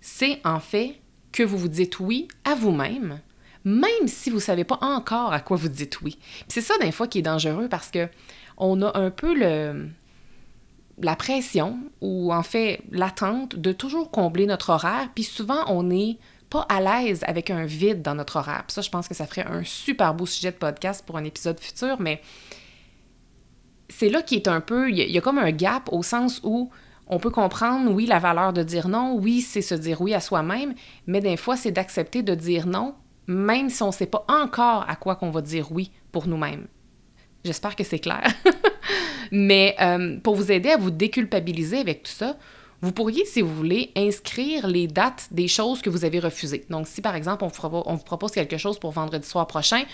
c'est 0.00 0.40
en 0.44 0.60
fait 0.60 1.00
que 1.32 1.42
vous 1.42 1.58
vous 1.58 1.68
dites 1.68 1.98
oui 1.98 2.28
à 2.44 2.54
vous-même, 2.54 3.20
même 3.64 4.06
si 4.06 4.30
vous 4.30 4.36
ne 4.36 4.42
savez 4.42 4.62
pas 4.62 4.78
encore 4.80 5.32
à 5.32 5.40
quoi 5.40 5.56
vous 5.56 5.68
dites 5.68 6.02
oui. 6.02 6.20
C'est 6.46 6.60
ça, 6.60 6.78
des 6.78 6.92
fois, 6.92 7.08
qui 7.08 7.18
est 7.18 7.22
dangereux 7.22 7.68
parce 7.68 7.90
que 7.90 8.08
on 8.58 8.80
a 8.80 8.96
un 8.96 9.10
peu 9.10 9.34
la 9.36 11.16
pression 11.16 11.80
ou 12.00 12.32
en 12.32 12.44
fait 12.44 12.80
l'attente 12.92 13.56
de 13.56 13.72
toujours 13.72 14.12
combler 14.12 14.46
notre 14.46 14.70
horaire, 14.70 15.08
puis 15.16 15.24
souvent 15.24 15.64
on 15.66 15.82
n'est 15.82 16.18
pas 16.48 16.64
à 16.68 16.80
l'aise 16.80 17.24
avec 17.26 17.50
un 17.50 17.64
vide 17.64 18.02
dans 18.02 18.14
notre 18.14 18.36
horaire. 18.36 18.62
Ça, 18.68 18.82
je 18.82 18.90
pense 18.90 19.08
que 19.08 19.14
ça 19.14 19.26
ferait 19.26 19.46
un 19.46 19.64
super 19.64 20.14
beau 20.14 20.26
sujet 20.26 20.52
de 20.52 20.56
podcast 20.56 21.04
pour 21.04 21.16
un 21.16 21.24
épisode 21.24 21.58
futur, 21.58 21.98
mais 21.98 22.20
c'est 23.92 24.08
là 24.08 24.22
qui 24.22 24.36
est 24.36 24.48
un 24.48 24.60
peu, 24.60 24.90
il 24.90 24.98
y, 24.98 25.18
a 25.18 25.20
comme 25.20 25.38
un 25.38 25.50
gap 25.50 25.88
au 25.92 26.02
sens 26.02 26.40
où 26.42 26.70
on 27.06 27.18
peut 27.18 27.30
comprendre, 27.30 27.90
oui, 27.90 28.06
la 28.06 28.18
valeur 28.18 28.52
de 28.52 28.62
dire 28.62 28.88
non, 28.88 29.14
oui, 29.14 29.42
c'est 29.42 29.62
se 29.62 29.74
dire 29.74 30.00
oui 30.00 30.14
à 30.14 30.20
soi-même, 30.20 30.74
mais 31.06 31.20
des 31.20 31.36
fois, 31.36 31.56
c'est 31.56 31.72
d'accepter 31.72 32.22
de 32.22 32.34
dire 32.34 32.66
non, 32.66 32.94
même 33.26 33.68
si 33.68 33.82
on 33.82 33.88
ne 33.88 33.92
sait 33.92 34.06
pas 34.06 34.24
encore 34.28 34.86
à 34.88 34.96
quoi 34.96 35.16
qu'on 35.16 35.30
va 35.30 35.42
dire 35.42 35.70
oui 35.72 35.90
pour 36.10 36.26
nous-mêmes. 36.26 36.66
J'espère 37.44 37.76
que 37.76 37.84
c'est 37.84 37.98
clair. 37.98 38.22
mais 39.32 39.74
euh, 39.80 40.18
pour 40.20 40.36
vous 40.36 40.50
aider 40.50 40.70
à 40.70 40.76
vous 40.76 40.90
déculpabiliser 40.90 41.78
avec 41.78 42.04
tout 42.04 42.12
ça, 42.12 42.36
vous 42.80 42.92
pourriez, 42.92 43.24
si 43.24 43.42
vous 43.42 43.54
voulez, 43.54 43.92
inscrire 43.96 44.66
les 44.66 44.88
dates 44.88 45.28
des 45.30 45.46
choses 45.46 45.82
que 45.82 45.90
vous 45.90 46.04
avez 46.04 46.18
refusées. 46.18 46.64
Donc, 46.68 46.88
si 46.88 47.00
par 47.00 47.14
exemple, 47.14 47.44
on 47.44 47.82
on 47.86 47.94
vous 47.94 48.04
propose 48.04 48.32
quelque 48.32 48.56
chose 48.56 48.78
pour 48.78 48.90
vendredi 48.90 49.26
soir 49.26 49.46
prochain, 49.46 49.84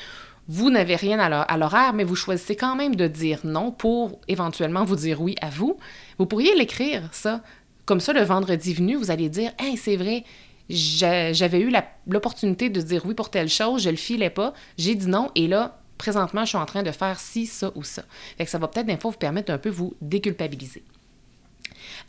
vous 0.48 0.70
n'avez 0.70 0.96
rien 0.96 1.18
à 1.18 1.56
l'horaire, 1.56 1.92
mais 1.92 2.04
vous 2.04 2.16
choisissez 2.16 2.56
quand 2.56 2.74
même 2.74 2.96
de 2.96 3.06
dire 3.06 3.40
non 3.44 3.70
pour 3.70 4.18
éventuellement 4.28 4.84
vous 4.84 4.96
dire 4.96 5.20
oui 5.20 5.36
à 5.42 5.50
vous, 5.50 5.76
vous 6.18 6.26
pourriez 6.26 6.54
l'écrire, 6.54 7.08
ça. 7.12 7.42
Comme 7.84 8.00
ça, 8.00 8.12
le 8.12 8.22
vendredi 8.22 8.74
venu, 8.74 8.96
vous 8.96 9.10
allez 9.10 9.28
dire 9.28 9.52
Hey, 9.58 9.76
c'est 9.76 9.96
vrai, 9.96 10.24
j'avais 10.70 11.60
eu 11.60 11.72
l'opportunité 12.06 12.70
de 12.70 12.80
dire 12.80 13.04
oui 13.06 13.14
pour 13.14 13.30
telle 13.30 13.48
chose, 13.48 13.82
je 13.82 13.90
le 13.90 13.96
filais 13.96 14.30
pas, 14.30 14.54
j'ai 14.78 14.94
dit 14.94 15.06
non, 15.06 15.30
et 15.34 15.48
là, 15.48 15.78
présentement, 15.98 16.44
je 16.44 16.50
suis 16.50 16.58
en 16.58 16.66
train 16.66 16.82
de 16.82 16.92
faire 16.92 17.20
ci, 17.20 17.46
ça 17.46 17.70
ou 17.74 17.82
ça. 17.82 18.02
Fait 18.38 18.44
que 18.44 18.50
ça 18.50 18.58
va 18.58 18.68
peut-être 18.68 18.86
des 18.86 18.96
fois 18.96 19.10
vous 19.10 19.18
permettre 19.18 19.52
un 19.52 19.58
peu 19.58 19.68
vous 19.68 19.94
déculpabiliser. 20.00 20.82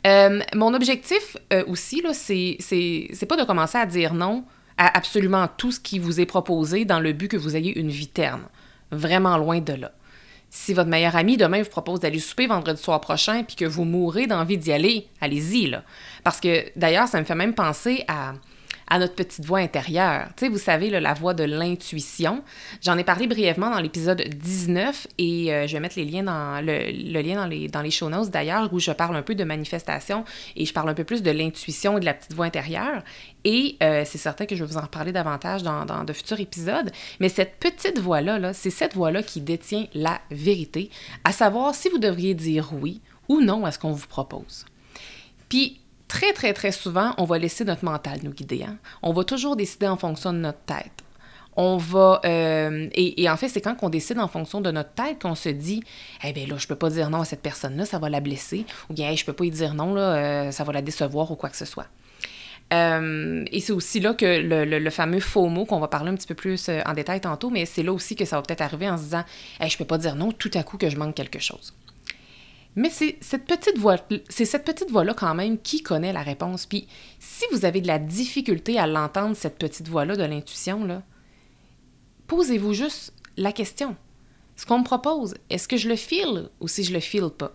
Euh, 0.06 0.40
mon 0.54 0.72
objectif 0.72 1.36
euh, 1.52 1.64
aussi, 1.66 2.00
là, 2.00 2.14
c'est, 2.14 2.56
c'est, 2.60 3.26
pas 3.26 3.36
de 3.36 3.44
commencer 3.44 3.76
à 3.76 3.86
dire 3.86 4.14
non 4.14 4.44
à 4.80 4.96
absolument 4.96 5.46
tout 5.58 5.72
ce 5.72 5.78
qui 5.78 5.98
vous 5.98 6.20
est 6.20 6.26
proposé 6.26 6.86
dans 6.86 7.00
le 7.00 7.12
but 7.12 7.28
que 7.28 7.36
vous 7.36 7.54
ayez 7.54 7.78
une 7.78 7.90
vie 7.90 8.08
terne. 8.08 8.44
Vraiment 8.90 9.36
loin 9.36 9.60
de 9.60 9.74
là. 9.74 9.92
Si 10.48 10.72
votre 10.72 10.88
meilleur 10.88 11.16
ami 11.16 11.36
demain 11.36 11.62
vous 11.62 11.68
propose 11.68 12.00
d'aller 12.00 12.18
souper 12.18 12.46
vendredi 12.46 12.80
soir 12.80 12.98
prochain 12.98 13.44
puis 13.44 13.56
que 13.56 13.66
vous 13.66 13.84
mourrez 13.84 14.26
d'envie 14.26 14.56
d'y 14.56 14.72
aller, 14.72 15.06
allez-y, 15.20 15.66
là. 15.66 15.84
Parce 16.24 16.40
que 16.40 16.64
d'ailleurs, 16.76 17.08
ça 17.08 17.20
me 17.20 17.26
fait 17.26 17.34
même 17.34 17.54
penser 17.54 18.04
à 18.08 18.32
à 18.90 18.98
notre 18.98 19.14
petite 19.14 19.44
voix 19.44 19.60
intérieure. 19.60 20.28
Tu 20.36 20.44
sais, 20.44 20.50
vous 20.50 20.58
savez, 20.58 20.90
la 20.90 21.14
voix 21.14 21.32
de 21.32 21.44
l'intuition. 21.44 22.42
J'en 22.82 22.98
ai 22.98 23.04
parlé 23.04 23.28
brièvement 23.28 23.70
dans 23.70 23.78
l'épisode 23.78 24.20
19 24.20 25.06
et 25.18 25.54
euh, 25.54 25.66
je 25.68 25.72
vais 25.74 25.80
mettre 25.80 25.96
les 25.96 26.04
liens 26.04 26.24
dans 26.24 26.60
le, 26.60 27.22
lien 27.22 27.36
dans 27.36 27.46
les, 27.46 27.68
dans 27.68 27.82
les 27.82 27.92
show 27.92 28.10
notes 28.10 28.30
d'ailleurs, 28.30 28.72
où 28.72 28.80
je 28.80 28.90
parle 28.90 29.16
un 29.16 29.22
peu 29.22 29.36
de 29.36 29.44
manifestation 29.44 30.24
et 30.56 30.66
je 30.66 30.72
parle 30.72 30.88
un 30.88 30.94
peu 30.94 31.04
plus 31.04 31.22
de 31.22 31.30
l'intuition 31.30 31.96
et 31.96 32.00
de 32.00 32.04
la 32.04 32.14
petite 32.14 32.34
voix 32.34 32.46
intérieure. 32.46 33.02
Et 33.44 33.76
euh, 33.82 34.02
c'est 34.04 34.18
certain 34.18 34.44
que 34.44 34.56
je 34.56 34.64
vais 34.64 34.70
vous 34.70 34.76
en 34.76 34.82
reparler 34.82 35.12
davantage 35.12 35.62
dans, 35.62 36.04
de 36.04 36.12
futurs 36.12 36.40
épisodes. 36.40 36.90
Mais 37.20 37.28
cette 37.28 37.58
petite 37.60 38.00
voix-là, 38.00 38.38
-là, 38.40 38.52
c'est 38.52 38.70
cette 38.70 38.94
voix-là 38.94 39.22
qui 39.22 39.40
détient 39.40 39.86
la 39.94 40.20
vérité, 40.30 40.90
à 41.22 41.32
savoir 41.32 41.74
si 41.74 41.88
vous 41.88 41.98
devriez 41.98 42.34
dire 42.34 42.70
oui 42.72 43.00
ou 43.28 43.40
non 43.40 43.64
à 43.64 43.70
ce 43.70 43.78
qu'on 43.78 43.92
vous 43.92 44.08
propose. 44.08 44.66
Puis, 45.48 45.80
très, 46.10 46.32
très, 46.32 46.52
très 46.52 46.72
souvent, 46.72 47.14
on 47.18 47.24
va 47.24 47.38
laisser 47.38 47.64
notre 47.64 47.84
mental 47.84 48.18
nous 48.24 48.32
guider. 48.32 48.64
Hein. 48.64 48.76
On 49.00 49.12
va 49.12 49.22
toujours 49.22 49.54
décider 49.54 49.86
en 49.86 49.96
fonction 49.96 50.32
de 50.32 50.38
notre 50.38 50.58
tête. 50.66 51.04
On 51.56 51.76
va. 51.76 52.20
Euh, 52.24 52.88
et, 52.94 53.30
en 53.30 53.36
fait, 53.36 53.48
c'est 53.48 53.60
quand 53.60 53.76
on 53.82 53.88
décide 53.88 54.18
en 54.18 54.28
fonction 54.28 54.60
de 54.60 54.70
notre 54.70 54.92
tête 54.92 55.22
qu'on 55.22 55.34
se 55.36 55.48
dit 55.48 55.82
Eh 56.24 56.32
bien 56.32 56.46
là, 56.46 56.56
je 56.58 56.66
peux 56.66 56.74
pas 56.74 56.90
dire 56.90 57.10
non 57.10 57.20
à 57.20 57.24
cette 57.24 57.42
personne-là, 57.42 57.86
ça 57.86 57.98
va 57.98 58.08
la 58.08 58.20
blesser. 58.20 58.66
Ou 58.88 58.94
bien, 58.94 59.08
hey, 59.08 59.16
je 59.16 59.24
peux 59.24 59.32
pas 59.32 59.44
y 59.44 59.50
dire 59.50 59.74
non, 59.74 59.94
là, 59.94 60.14
euh, 60.14 60.50
ça 60.50 60.64
va 60.64 60.72
la 60.72 60.82
décevoir 60.82 61.30
ou 61.30 61.36
quoi 61.36 61.48
que 61.48 61.56
ce 61.56 61.64
soit. 61.64 61.86
Euh, 62.72 63.44
et 63.50 63.60
c'est 63.60 63.72
aussi 63.72 64.00
là 64.00 64.14
que 64.14 64.26
le, 64.26 64.90
fameux 64.90 65.18
faux 65.18 65.48
mot 65.48 65.64
qu'on 65.64 65.80
va 65.80 65.88
parler 65.88 66.10
un 66.10 66.14
petit 66.14 66.28
peu 66.28 66.36
plus 66.36 66.70
en 66.86 66.92
détail 66.92 67.20
tantôt, 67.20 67.50
mais 67.50 67.66
c'est 67.66 67.82
là 67.82 67.92
aussi 67.92 68.14
que 68.14 68.24
ça 68.24 68.36
va 68.36 68.42
peut-être 68.42 68.62
arriver 68.62 68.88
en 68.88 68.96
se 68.96 69.04
disant 69.04 69.24
hey, 69.60 69.70
Je 69.70 69.78
peux 69.78 69.84
pas 69.84 69.98
dire 69.98 70.16
non 70.16 70.32
tout 70.32 70.50
à 70.54 70.62
coup 70.62 70.76
que 70.76 70.88
je 70.88 70.96
manque 70.96 71.14
quelque 71.14 71.40
chose. 71.40 71.72
Mais 72.76 72.90
c'est 72.90 73.16
cette 73.20 73.46
petite 73.46 73.78
voix, 73.78 73.96
c'est 74.28 74.44
cette 74.44 74.64
petite 74.64 74.90
voix-là 74.90 75.14
quand 75.14 75.34
même 75.34 75.58
qui 75.58 75.82
connaît 75.82 76.12
la 76.12 76.22
réponse. 76.22 76.66
Puis 76.66 76.86
si 77.18 77.44
vous 77.52 77.64
avez 77.64 77.80
de 77.80 77.88
la 77.88 77.98
difficulté 77.98 78.78
à 78.78 78.86
l'entendre, 78.86 79.34
cette 79.34 79.58
petite 79.58 79.88
voix-là 79.88 80.16
de 80.16 80.22
l'intuition, 80.22 80.84
là, 80.84 81.02
posez-vous 82.28 82.72
juste 82.72 83.12
la 83.36 83.52
question. 83.52 83.96
Ce 84.54 84.66
qu'on 84.66 84.80
me 84.80 84.84
propose, 84.84 85.34
est-ce 85.48 85.66
que 85.66 85.76
je 85.76 85.88
le 85.88 85.96
feel 85.96 86.48
ou 86.60 86.68
si 86.68 86.84
je 86.84 86.92
le 86.92 87.00
feel 87.00 87.30
pas? 87.30 87.52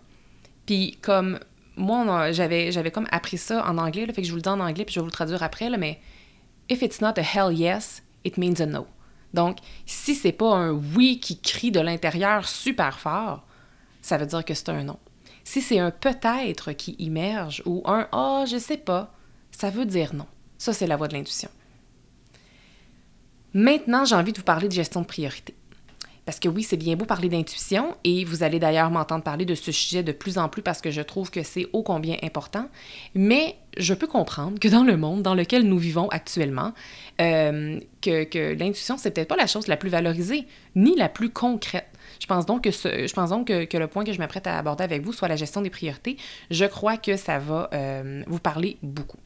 Puis 0.66 0.98
comme 1.02 1.40
moi, 1.78 2.32
j'avais, 2.32 2.72
j'avais 2.72 2.92
comme 2.92 3.08
appris 3.12 3.38
ça 3.38 3.66
en 3.68 3.78
anglais, 3.78 4.06
là, 4.06 4.14
fait 4.14 4.22
que 4.22 4.28
je 4.28 4.32
vous 4.32 4.38
le 4.38 4.42
dis 4.42 4.50
en 4.50 4.60
anglais, 4.60 4.86
puis 4.86 4.94
je 4.94 5.00
vais 5.00 5.04
vous 5.04 5.08
le 5.08 5.12
traduire 5.12 5.44
après, 5.44 5.70
là, 5.70 5.78
mais 5.78 6.00
if 6.70 6.82
it's 6.82 7.02
not 7.02 7.14
a 7.18 7.22
hell 7.22 7.54
yes, 7.54 8.02
it 8.24 8.38
means 8.38 8.62
a 8.62 8.66
no. 8.66 8.88
Donc, 9.34 9.58
si 9.86 10.16
c'est 10.16 10.32
pas 10.32 10.56
un 10.56 10.72
oui 10.72 11.20
qui 11.20 11.40
crie 11.40 11.72
de 11.72 11.80
l'intérieur 11.80 12.48
super 12.48 13.00
fort, 13.00 13.46
ça 14.02 14.18
veut 14.18 14.26
dire 14.26 14.46
que 14.46 14.54
c'est 14.54 14.70
un 14.70 14.84
non. 14.84 15.00
Si 15.46 15.62
c'est 15.62 15.80
un 15.80 15.92
peut-être 15.92 16.74
qui 16.74 16.96
immerge 17.00 17.62
ou 17.66 17.84
un 17.86 18.10
ah, 18.12 18.42
oh, 18.42 18.46
je 18.50 18.58
sais 18.58 18.78
pas, 18.78 19.14
ça 19.52 19.70
veut 19.70 19.86
dire 19.86 20.14
non. 20.14 20.26
Ça, 20.58 20.74
c'est 20.74 20.88
la 20.88 20.98
voie 20.98 21.08
de 21.08 21.14
l'intuition. 21.14 21.50
Maintenant, 23.54 24.04
j'ai 24.04 24.16
envie 24.16 24.34
de 24.34 24.38
vous 24.40 24.44
parler 24.44 24.68
de 24.68 24.74
gestion 24.74 25.02
de 25.02 25.06
priorité. 25.06 25.56
Parce 26.26 26.40
que 26.40 26.50
oui, 26.50 26.64
c'est 26.64 26.78
bien 26.78 26.96
beau 26.96 27.06
parler 27.06 27.30
d'intuition 27.30 27.96
et 28.04 28.26
vous 28.26 28.42
allez 28.42 28.60
d'ailleurs 28.60 28.90
m'entendre 28.90 29.24
parler 29.24 29.46
de 29.46 29.54
ce 29.54 29.72
sujet 29.72 30.02
de 30.02 30.12
plus 30.12 30.40
en 30.40 30.50
plus 30.50 30.64
parce 30.64 30.82
que 30.82 30.90
je 30.90 31.02
trouve 31.02 31.30
que 31.30 31.44
c'est 31.44 31.68
ô 31.72 31.84
combien 31.84 32.18
important. 32.24 32.68
Mais 33.14 33.56
je 33.78 33.94
peux 33.94 34.08
comprendre 34.08 34.60
que 34.60 34.68
dans 34.68 34.84
le 34.84 34.98
monde 34.98 35.22
dans 35.22 35.36
lequel 35.36 35.64
nous 35.64 35.78
vivons 35.78 36.10
actuellement, 36.10 36.74
euh, 37.22 37.80
que, 38.02 38.24
que 38.24 38.56
l'intuition, 38.56 38.98
c'est 38.98 39.12
peut-être 39.12 39.28
pas 39.28 39.36
la 39.36 39.46
chose 39.46 39.68
la 39.68 39.78
plus 39.78 39.90
valorisée 39.90 40.48
ni 40.76 40.96
la 40.96 41.10
plus 41.10 41.30
concrète. 41.30 41.88
Je 42.20 42.26
pense 42.28 42.46
donc 42.46 42.64
que, 42.64 42.72
je 42.72 43.14
pense 43.14 43.30
donc 43.30 43.48
que, 43.48 43.78
le 43.78 43.88
point 43.88 44.04
que 44.04 44.14
je 44.14 44.20
m'apprête 44.20 44.48
à 44.48 44.58
aborder 44.58 44.84
avec 44.84 45.04
vous 45.04 45.14
soit 45.14 45.28
la 45.28 45.36
gestion 45.36 45.62
des 45.62 45.70
priorités. 45.70 46.18
Je 46.52 46.66
crois 46.66 46.98
que 46.98 47.18
ça 47.18 47.40
va 47.40 47.70
euh, 47.74 48.24
vous 48.28 48.40
parler 48.40 48.78
beaucoup 48.82 49.18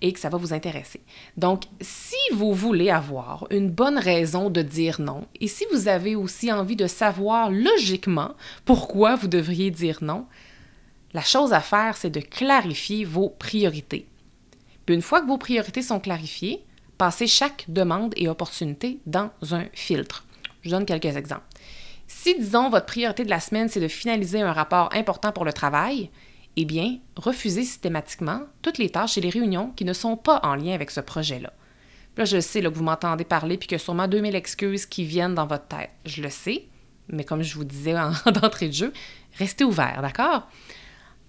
et 0.00 0.12
que 0.12 0.20
ça 0.20 0.28
va 0.28 0.38
vous 0.38 0.52
intéresser. 0.52 1.00
Donc, 1.36 1.64
si 1.80 2.16
vous 2.32 2.54
voulez 2.54 2.90
avoir 2.90 3.46
une 3.50 3.70
bonne 3.70 3.98
raison 3.98 4.50
de 4.50 4.62
dire 4.62 5.00
non, 5.00 5.26
et 5.40 5.48
si 5.48 5.64
vous 5.72 5.88
avez 5.88 6.14
aussi 6.14 6.52
envie 6.52 6.76
de 6.76 6.86
savoir 6.86 7.50
logiquement 7.50 8.34
pourquoi 8.64 9.16
vous 9.16 9.28
devriez 9.28 9.70
dire 9.70 9.98
non, 10.02 10.26
la 11.14 11.22
chose 11.22 11.52
à 11.52 11.60
faire, 11.60 11.96
c'est 11.96 12.10
de 12.10 12.20
clarifier 12.20 13.04
vos 13.04 13.30
priorités. 13.30 14.06
Puis 14.86 14.94
une 14.94 15.02
fois 15.02 15.20
que 15.20 15.26
vos 15.26 15.38
priorités 15.38 15.82
sont 15.82 16.00
clarifiées, 16.00 16.62
passez 16.96 17.26
chaque 17.26 17.64
demande 17.68 18.12
et 18.16 18.28
opportunité 18.28 19.00
dans 19.06 19.30
un 19.50 19.64
filtre. 19.72 20.24
Je 20.62 20.70
donne 20.70 20.84
quelques 20.84 21.16
exemples. 21.16 21.47
Si, 22.08 22.36
disons, 22.38 22.70
votre 22.70 22.86
priorité 22.86 23.22
de 23.22 23.30
la 23.30 23.38
semaine, 23.38 23.68
c'est 23.68 23.80
de 23.80 23.86
finaliser 23.86 24.40
un 24.40 24.52
rapport 24.52 24.88
important 24.94 25.30
pour 25.30 25.44
le 25.44 25.52
travail, 25.52 26.10
eh 26.56 26.64
bien, 26.64 26.98
refusez 27.16 27.62
systématiquement 27.62 28.40
toutes 28.62 28.78
les 28.78 28.88
tâches 28.88 29.18
et 29.18 29.20
les 29.20 29.28
réunions 29.28 29.72
qui 29.76 29.84
ne 29.84 29.92
sont 29.92 30.16
pas 30.16 30.40
en 30.42 30.54
lien 30.54 30.72
avec 30.72 30.90
ce 30.90 31.00
projet-là. 31.00 31.52
Là, 32.16 32.24
je 32.24 32.40
sais 32.40 32.62
que 32.62 32.68
vous 32.68 32.82
m'entendez 32.82 33.24
parler 33.24 33.58
puis 33.58 33.68
que 33.68 33.78
sûrement 33.78 34.08
2000 34.08 34.34
excuses 34.34 34.86
qui 34.86 35.04
viennent 35.04 35.34
dans 35.34 35.46
votre 35.46 35.68
tête. 35.68 35.90
Je 36.06 36.22
le 36.22 36.30
sais, 36.30 36.64
mais 37.08 37.24
comme 37.24 37.42
je 37.42 37.54
vous 37.54 37.64
disais 37.64 37.96
en 37.96 38.10
d'entrée 38.32 38.68
de 38.68 38.72
jeu, 38.72 38.92
restez 39.38 39.64
ouvert, 39.64 40.00
d'accord? 40.00 40.48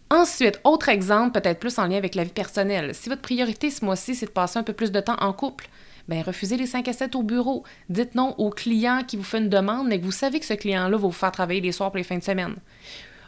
Ensuite, 0.09 0.59
autre 0.63 0.89
exemple, 0.89 1.39
peut-être 1.39 1.59
plus 1.59 1.77
en 1.77 1.87
lien 1.87 1.97
avec 1.97 2.15
la 2.15 2.23
vie 2.23 2.31
personnelle. 2.31 2.95
Si 2.95 3.09
votre 3.09 3.21
priorité 3.21 3.69
ce 3.69 3.85
mois-ci, 3.85 4.15
c'est 4.15 4.25
de 4.27 4.31
passer 4.31 4.57
un 4.57 4.63
peu 4.63 4.73
plus 4.73 4.91
de 4.91 4.99
temps 5.01 5.17
en 5.19 5.33
couple, 5.33 5.69
bien, 6.09 6.23
refusez 6.23 6.57
les 6.57 6.65
5 6.65 6.87
à 6.87 6.93
7 6.93 7.15
au 7.15 7.23
bureau. 7.23 7.63
Dites 7.87 8.15
non 8.15 8.35
au 8.37 8.49
client 8.49 9.03
qui 9.07 9.15
vous 9.15 9.23
fait 9.23 9.37
une 9.37 9.49
demande, 9.49 9.87
mais 9.87 9.99
que 9.99 10.05
vous 10.05 10.11
savez 10.11 10.39
que 10.39 10.45
ce 10.45 10.53
client-là 10.53 10.89
va 10.89 10.97
vous 10.97 11.11
faire 11.11 11.31
travailler 11.31 11.61
les 11.61 11.71
soirs 11.71 11.91
pour 11.91 11.97
les 11.97 12.03
fins 12.03 12.17
de 12.17 12.23
semaine. 12.23 12.55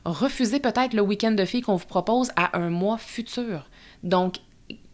Refusez 0.04 0.60
peut-être 0.60 0.94
le 0.94 1.02
week-end 1.02 1.32
de 1.32 1.46
filles 1.46 1.62
qu'on 1.62 1.76
vous 1.76 1.86
propose 1.86 2.32
à 2.36 2.58
un 2.58 2.70
mois 2.70 2.98
futur. 2.98 3.70
Donc, 4.04 4.38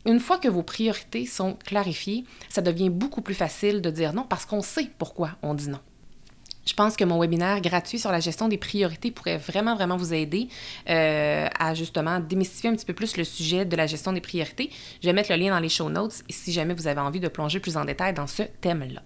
une 0.05 0.19
fois 0.19 0.37
que 0.37 0.47
vos 0.47 0.63
priorités 0.63 1.25
sont 1.25 1.53
clarifiées, 1.65 2.25
ça 2.49 2.61
devient 2.61 2.89
beaucoup 2.89 3.21
plus 3.21 3.33
facile 3.33 3.81
de 3.81 3.89
dire 3.89 4.13
non 4.13 4.23
parce 4.23 4.45
qu'on 4.45 4.61
sait 4.61 4.89
pourquoi 4.97 5.31
on 5.41 5.53
dit 5.53 5.69
non. 5.69 5.79
Je 6.67 6.73
pense 6.73 6.97
que 6.97 7.05
mon 7.05 7.19
webinaire 7.19 7.61
gratuit 7.61 7.97
sur 7.97 8.11
la 8.11 8.19
gestion 8.19 8.49
des 8.49 8.57
priorités 8.57 9.09
pourrait 9.09 9.37
vraiment, 9.37 9.73
vraiment 9.73 9.95
vous 9.95 10.13
aider 10.13 10.49
euh, 10.89 11.47
à 11.57 11.73
justement 11.73 12.19
démystifier 12.19 12.69
un 12.69 12.75
petit 12.75 12.85
peu 12.85 12.93
plus 12.93 13.15
le 13.15 13.23
sujet 13.23 13.63
de 13.63 13.75
la 13.77 13.87
gestion 13.87 14.11
des 14.11 14.19
priorités. 14.19 14.69
Je 15.01 15.07
vais 15.07 15.13
mettre 15.13 15.31
le 15.31 15.37
lien 15.37 15.51
dans 15.51 15.59
les 15.59 15.69
show 15.69 15.89
notes 15.89 16.23
si 16.29 16.51
jamais 16.51 16.73
vous 16.73 16.87
avez 16.87 16.99
envie 16.99 17.21
de 17.21 17.29
plonger 17.29 17.61
plus 17.61 17.77
en 17.77 17.85
détail 17.85 18.13
dans 18.13 18.27
ce 18.27 18.43
thème-là. 18.43 19.01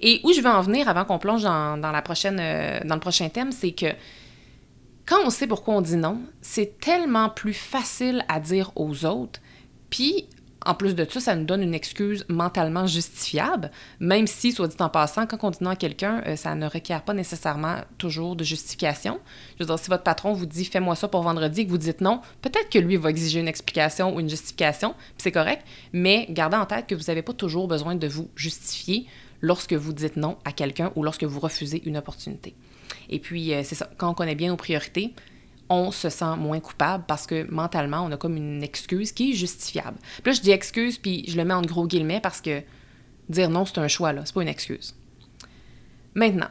Et 0.00 0.20
où 0.24 0.32
je 0.32 0.40
veux 0.40 0.48
en 0.48 0.62
venir 0.62 0.88
avant 0.88 1.04
qu'on 1.04 1.18
plonge 1.18 1.42
dans, 1.42 2.02
prochaine, 2.02 2.38
euh, 2.40 2.80
dans 2.86 2.94
le 2.94 3.00
prochain 3.00 3.28
thème, 3.28 3.52
c'est 3.52 3.72
que 3.72 3.92
quand 5.04 5.18
on 5.26 5.30
sait 5.30 5.46
pourquoi 5.46 5.74
on 5.74 5.82
dit 5.82 5.96
non, 5.96 6.22
c'est 6.40 6.78
tellement 6.80 7.28
plus 7.28 7.52
facile 7.52 8.24
à 8.28 8.40
dire 8.40 8.72
aux 8.74 9.04
autres, 9.04 9.40
puis 9.90 10.28
en 10.66 10.74
plus 10.74 10.94
de 10.94 11.06
ça, 11.08 11.20
ça 11.20 11.36
nous 11.36 11.44
donne 11.44 11.62
une 11.62 11.74
excuse 11.74 12.24
mentalement 12.28 12.86
justifiable, 12.86 13.70
même 13.98 14.26
si, 14.26 14.52
soit 14.52 14.68
dit 14.68 14.76
en 14.80 14.90
passant, 14.90 15.26
quand 15.26 15.42
on 15.42 15.50
dit 15.50 15.58
non 15.62 15.70
à 15.70 15.76
quelqu'un, 15.76 16.22
euh, 16.26 16.36
ça 16.36 16.54
ne 16.54 16.66
requiert 16.66 17.02
pas 17.02 17.14
nécessairement 17.14 17.76
toujours 17.96 18.36
de 18.36 18.44
justification. 18.44 19.20
Je 19.56 19.64
veux 19.64 19.66
dire, 19.66 19.78
si 19.78 19.88
votre 19.88 20.02
patron 20.02 20.32
vous 20.32 20.46
dit 20.46 20.64
fais-moi 20.64 20.94
ça 20.96 21.08
pour 21.08 21.22
vendredi 21.22 21.62
et 21.62 21.66
que 21.66 21.70
vous 21.70 21.78
dites 21.78 22.00
non, 22.00 22.20
peut-être 22.42 22.68
que 22.68 22.78
lui 22.78 22.96
va 22.96 23.10
exiger 23.10 23.40
une 23.40 23.48
explication 23.48 24.14
ou 24.14 24.20
une 24.20 24.28
justification, 24.28 24.90
puis 24.92 25.14
c'est 25.18 25.32
correct, 25.32 25.64
mais 25.92 26.26
gardez 26.30 26.56
en 26.56 26.66
tête 26.66 26.86
que 26.86 26.94
vous 26.94 27.04
n'avez 27.08 27.22
pas 27.22 27.32
toujours 27.32 27.66
besoin 27.66 27.94
de 27.94 28.06
vous 28.06 28.28
justifier 28.36 29.06
lorsque 29.40 29.72
vous 29.72 29.94
dites 29.94 30.16
non 30.16 30.36
à 30.44 30.52
quelqu'un 30.52 30.92
ou 30.94 31.02
lorsque 31.02 31.24
vous 31.24 31.40
refusez 31.40 31.82
une 31.86 31.96
opportunité. 31.96 32.54
Et 33.08 33.18
puis, 33.18 33.54
euh, 33.54 33.62
c'est 33.64 33.74
ça, 33.74 33.88
quand 33.96 34.10
on 34.10 34.14
connaît 34.14 34.34
bien 34.34 34.50
nos 34.50 34.56
priorités, 34.56 35.14
on 35.70 35.92
se 35.92 36.10
sent 36.10 36.36
moins 36.36 36.60
coupable 36.60 37.04
parce 37.06 37.26
que 37.26 37.48
mentalement, 37.50 38.04
on 38.04 38.10
a 38.10 38.16
comme 38.16 38.36
une 38.36 38.62
excuse 38.62 39.12
qui 39.12 39.30
est 39.30 39.34
justifiable. 39.34 39.96
Puis 40.22 40.32
là, 40.32 40.32
je 40.32 40.40
dis 40.40 40.50
excuse, 40.50 40.98
puis 40.98 41.24
je 41.28 41.36
le 41.36 41.44
mets 41.44 41.54
en 41.54 41.62
gros 41.62 41.86
guillemets 41.86 42.20
parce 42.20 42.40
que 42.40 42.62
dire 43.28 43.48
non, 43.48 43.64
c'est 43.64 43.78
un 43.78 43.88
choix, 43.88 44.12
là, 44.12 44.22
c'est 44.24 44.34
pas 44.34 44.42
une 44.42 44.48
excuse. 44.48 44.96
Maintenant, 46.14 46.48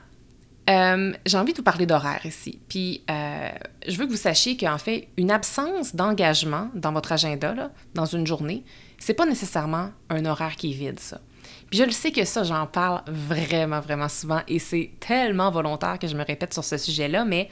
euh, 0.69 1.13
j'ai 1.25 1.37
envie 1.37 1.51
de 1.51 1.57
vous 1.57 1.63
parler 1.63 1.85
d'horaire 1.85 2.25
ici. 2.25 2.59
Puis, 2.69 3.03
euh, 3.09 3.49
je 3.87 3.97
veux 3.97 4.05
que 4.05 4.11
vous 4.11 4.17
sachiez 4.17 4.55
qu'en 4.55 4.77
fait, 4.77 5.09
une 5.17 5.31
absence 5.31 5.95
d'engagement 5.95 6.69
dans 6.73 6.93
votre 6.93 7.11
agenda, 7.11 7.53
là, 7.53 7.71
dans 7.95 8.05
une 8.05 8.25
journée, 8.25 8.63
c'est 8.99 9.13
pas 9.13 9.25
nécessairement 9.25 9.91
un 10.09 10.25
horaire 10.25 10.55
qui 10.55 10.71
est 10.71 10.75
vide, 10.75 10.99
ça. 10.99 11.19
Puis 11.69 11.77
je 11.77 11.83
le 11.83 11.91
sais 11.91 12.11
que 12.11 12.23
ça, 12.23 12.43
j'en 12.43 12.67
parle 12.67 13.01
vraiment, 13.07 13.79
vraiment 13.79 14.09
souvent 14.09 14.41
et 14.47 14.59
c'est 14.59 14.91
tellement 14.99 15.51
volontaire 15.51 15.99
que 15.99 16.07
je 16.07 16.15
me 16.15 16.23
répète 16.23 16.53
sur 16.53 16.63
ce 16.63 16.77
sujet-là, 16.77 17.25
mais 17.25 17.49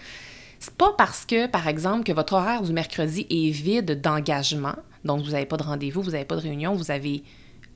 c'est 0.59 0.75
pas 0.75 0.93
parce 0.97 1.25
que, 1.25 1.47
par 1.47 1.67
exemple, 1.67 2.03
que 2.03 2.11
votre 2.11 2.33
horaire 2.33 2.61
du 2.61 2.73
mercredi 2.73 3.27
est 3.29 3.51
vide 3.51 4.01
d'engagement, 4.01 4.75
donc 5.05 5.23
vous 5.23 5.31
n'avez 5.31 5.45
pas 5.45 5.57
de 5.57 5.63
rendez-vous, 5.63 6.01
vous 6.01 6.11
n'avez 6.11 6.25
pas 6.25 6.35
de 6.35 6.41
réunion, 6.41 6.73
vous 6.73 6.91
avez 6.91 7.23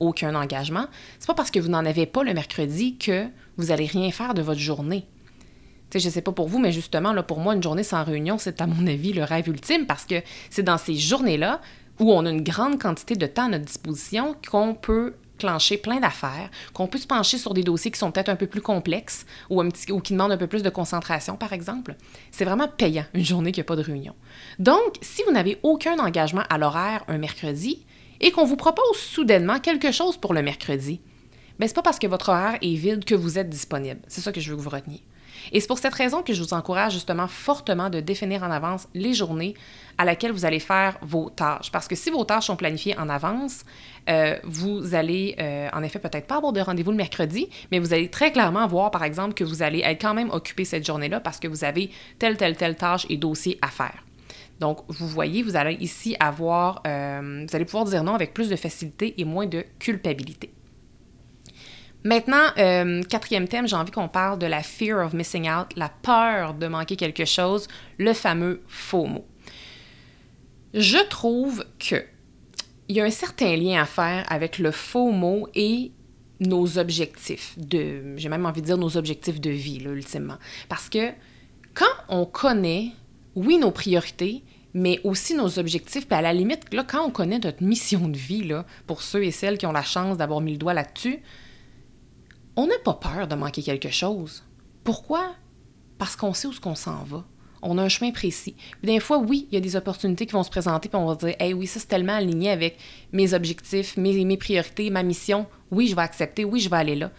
aucun 0.00 0.34
engagement, 0.34 0.86
c'est 1.18 1.26
pas 1.26 1.34
parce 1.34 1.50
que 1.50 1.60
vous 1.60 1.68
n'en 1.68 1.84
avez 1.84 2.06
pas 2.06 2.24
le 2.24 2.34
mercredi 2.34 2.98
que 2.98 3.26
vous 3.56 3.70
allez 3.70 3.86
rien 3.86 4.10
faire 4.10 4.34
de 4.34 4.42
votre 4.42 4.60
journée. 4.60 5.06
sais, 5.90 6.00
je 6.00 6.08
sais 6.08 6.22
pas 6.22 6.32
pour 6.32 6.48
vous, 6.48 6.58
mais 6.58 6.72
justement, 6.72 7.12
là, 7.12 7.22
pour 7.22 7.38
moi, 7.38 7.54
une 7.54 7.62
journée 7.62 7.84
sans 7.84 8.02
réunion, 8.02 8.38
c'est 8.38 8.60
à 8.60 8.66
mon 8.66 8.86
avis 8.86 9.12
le 9.12 9.22
rêve 9.22 9.48
ultime 9.48 9.86
parce 9.86 10.04
que 10.04 10.16
c'est 10.50 10.64
dans 10.64 10.78
ces 10.78 10.94
journées-là 10.94 11.60
où 12.00 12.12
on 12.12 12.26
a 12.26 12.30
une 12.30 12.42
grande 12.42 12.80
quantité 12.80 13.14
de 13.14 13.26
temps 13.26 13.46
à 13.46 13.50
notre 13.50 13.66
disposition 13.66 14.34
qu'on 14.50 14.74
peut 14.74 15.14
plein 15.82 16.00
d'affaires, 16.00 16.50
qu'on 16.72 16.86
peut 16.86 16.98
se 16.98 17.06
pencher 17.06 17.38
sur 17.38 17.54
des 17.54 17.62
dossiers 17.62 17.90
qui 17.90 17.98
sont 17.98 18.10
peut-être 18.10 18.28
un 18.28 18.36
peu 18.36 18.46
plus 18.46 18.60
complexes 18.60 19.26
ou, 19.50 19.62
qui 19.70 20.12
demandent 20.12 20.32
un 20.32 20.36
peu 20.36 20.46
plus 20.46 20.62
de 20.62 20.70
concentration, 20.70 21.36
par 21.36 21.52
exemple. 21.52 21.96
C'est 22.30 22.44
vraiment 22.44 22.68
payant 22.68 23.04
une 23.14 23.24
journée 23.24 23.52
qui 23.52 23.60
n'a 23.60 23.64
pas 23.64 23.76
de 23.76 23.82
réunion. 23.82 24.14
Donc, 24.58 24.96
si 25.00 25.22
vous 25.24 25.32
n'avez 25.32 25.58
aucun 25.62 25.98
engagement 25.98 26.44
à 26.48 26.58
l'horaire 26.58 27.04
un 27.08 27.18
mercredi 27.18 27.84
et 28.20 28.30
qu'on 28.30 28.44
vous 28.44 28.56
propose 28.56 28.96
soudainement 28.96 29.58
quelque 29.58 29.92
chose 29.92 30.16
pour 30.16 30.34
le 30.34 30.42
mercredi, 30.42 31.00
ben 31.58 31.68
c'est 31.68 31.74
pas 31.74 31.82
parce 31.82 31.98
que 31.98 32.06
votre 32.06 32.30
horaire 32.30 32.58
est 32.62 32.74
vide 32.74 33.04
que 33.04 33.14
vous 33.14 33.38
êtes 33.38 33.48
disponible. 33.48 34.00
C'est 34.08 34.20
ça 34.20 34.32
que 34.32 34.40
je 34.40 34.50
veux 34.50 34.56
que 34.56 34.62
vous 34.62 34.70
reteniez. 34.70 35.02
Et 35.50 35.60
c'est 35.60 35.66
pour 35.66 35.78
cette 35.78 35.94
raison 35.94 36.22
que 36.22 36.32
je 36.32 36.42
vous 36.42 36.54
encourage 36.54 36.92
justement 36.92 37.26
fortement 37.26 37.90
de 37.90 38.00
définir 38.00 38.42
en 38.42 38.50
avance 38.50 38.88
les 38.94 39.14
journées 39.14 39.54
à 39.98 40.04
laquelle 40.04 40.32
vous 40.32 40.44
allez 40.44 40.60
faire 40.60 40.98
vos 41.02 41.30
tâches. 41.30 41.70
Parce 41.70 41.88
que 41.88 41.94
si 41.94 42.10
vos 42.10 42.24
tâches 42.24 42.46
sont 42.46 42.56
planifiées 42.56 42.96
en 42.98 43.08
avance, 43.08 43.64
euh, 44.08 44.36
vous 44.44 44.94
allez 44.94 45.34
euh, 45.38 45.68
en 45.72 45.82
effet 45.82 45.98
peut-être 45.98 46.26
pas 46.26 46.36
avoir 46.36 46.52
de 46.52 46.60
rendez-vous 46.60 46.90
le 46.90 46.96
mercredi, 46.96 47.48
mais 47.70 47.78
vous 47.78 47.92
allez 47.92 48.08
très 48.08 48.32
clairement 48.32 48.66
voir 48.66 48.90
par 48.90 49.04
exemple 49.04 49.34
que 49.34 49.44
vous 49.44 49.62
allez 49.62 49.80
être 49.80 50.00
quand 50.00 50.14
même 50.14 50.30
occupé 50.30 50.64
cette 50.64 50.86
journée-là 50.86 51.20
parce 51.20 51.38
que 51.38 51.48
vous 51.48 51.64
avez 51.64 51.90
telle, 52.18 52.36
telle, 52.36 52.56
telle 52.56 52.76
tâche 52.76 53.06
et 53.08 53.16
dossier 53.16 53.58
à 53.62 53.68
faire. 53.68 54.04
Donc, 54.60 54.78
vous 54.88 55.08
voyez, 55.08 55.42
vous 55.42 55.56
allez 55.56 55.74
ici 55.80 56.14
avoir, 56.20 56.82
euh, 56.86 57.44
vous 57.48 57.56
allez 57.56 57.64
pouvoir 57.64 57.84
dire 57.84 58.04
non 58.04 58.14
avec 58.14 58.32
plus 58.32 58.48
de 58.48 58.54
facilité 58.54 59.20
et 59.20 59.24
moins 59.24 59.46
de 59.46 59.64
culpabilité. 59.80 60.50
Maintenant, 62.04 62.48
euh, 62.58 63.02
quatrième 63.04 63.46
thème, 63.46 63.68
j'ai 63.68 63.76
envie 63.76 63.92
qu'on 63.92 64.08
parle 64.08 64.38
de 64.38 64.46
la 64.46 64.62
fear 64.62 65.04
of 65.04 65.12
missing 65.12 65.48
out, 65.48 65.68
la 65.76 65.88
peur 65.88 66.54
de 66.54 66.66
manquer 66.66 66.96
quelque 66.96 67.24
chose, 67.24 67.68
le 67.98 68.12
fameux 68.12 68.62
faux 68.66 69.06
mot. 69.06 69.26
Je 70.74 70.98
trouve 71.08 71.64
que 71.78 72.04
il 72.88 72.96
y 72.96 73.00
a 73.00 73.04
un 73.04 73.10
certain 73.10 73.56
lien 73.56 73.80
à 73.80 73.86
faire 73.86 74.24
avec 74.28 74.58
le 74.58 74.70
faux 74.70 75.12
mot 75.12 75.48
et 75.54 75.92
nos 76.40 76.78
objectifs 76.78 77.54
de, 77.56 78.16
j'ai 78.16 78.28
même 78.28 78.44
envie 78.44 78.60
de 78.60 78.66
dire 78.66 78.78
nos 78.78 78.96
objectifs 78.96 79.40
de 79.40 79.50
vie, 79.50 79.78
là, 79.78 79.90
ultimement. 79.92 80.36
Parce 80.68 80.88
que 80.88 81.10
quand 81.74 81.84
on 82.08 82.26
connaît, 82.26 82.88
oui, 83.34 83.58
nos 83.58 83.70
priorités, 83.70 84.42
mais 84.74 85.00
aussi 85.04 85.34
nos 85.34 85.58
objectifs, 85.58 86.06
puis 86.06 86.16
à 86.16 86.22
la 86.22 86.32
limite, 86.32 86.72
là, 86.74 86.84
quand 86.86 87.06
on 87.06 87.10
connaît 87.10 87.38
notre 87.38 87.62
mission 87.62 88.08
de 88.08 88.16
vie, 88.16 88.44
là, 88.44 88.66
pour 88.86 89.02
ceux 89.02 89.24
et 89.24 89.30
celles 89.30 89.58
qui 89.58 89.66
ont 89.66 89.72
la 89.72 89.82
chance 89.82 90.16
d'avoir 90.16 90.40
mis 90.40 90.52
le 90.52 90.58
doigt 90.58 90.74
là-dessus, 90.74 91.20
on 92.56 92.66
n'a 92.66 92.78
pas 92.84 92.94
peur 92.94 93.28
de 93.28 93.34
manquer 93.34 93.62
quelque 93.62 93.90
chose. 93.90 94.44
Pourquoi? 94.84 95.34
Parce 95.98 96.16
qu'on 96.16 96.34
sait 96.34 96.48
où 96.48 96.52
ce 96.52 96.60
qu'on 96.60 96.74
s'en 96.74 97.04
va. 97.04 97.24
On 97.62 97.78
a 97.78 97.82
un 97.82 97.88
chemin 97.88 98.10
précis. 98.10 98.56
Puis 98.82 98.92
des 98.92 98.98
fois, 98.98 99.18
oui, 99.18 99.46
il 99.50 99.54
y 99.54 99.56
a 99.56 99.60
des 99.60 99.76
opportunités 99.76 100.26
qui 100.26 100.32
vont 100.32 100.42
se 100.42 100.50
présenter, 100.50 100.88
puis 100.88 100.98
on 100.98 101.06
va 101.06 101.14
dire, 101.14 101.36
hey, 101.38 101.54
oui, 101.54 101.66
ça 101.66 101.78
c'est 101.78 101.86
tellement 101.86 102.16
aligné 102.16 102.50
avec 102.50 102.76
mes 103.12 103.34
objectifs, 103.34 103.96
mes, 103.96 104.24
mes 104.24 104.36
priorités, 104.36 104.90
ma 104.90 105.04
mission. 105.04 105.46
Oui, 105.70 105.86
je 105.86 105.94
vais 105.94 106.02
accepter, 106.02 106.44
oui, 106.44 106.60
je 106.60 106.68
vais 106.68 106.76
aller 106.76 106.96
là. 106.96 107.12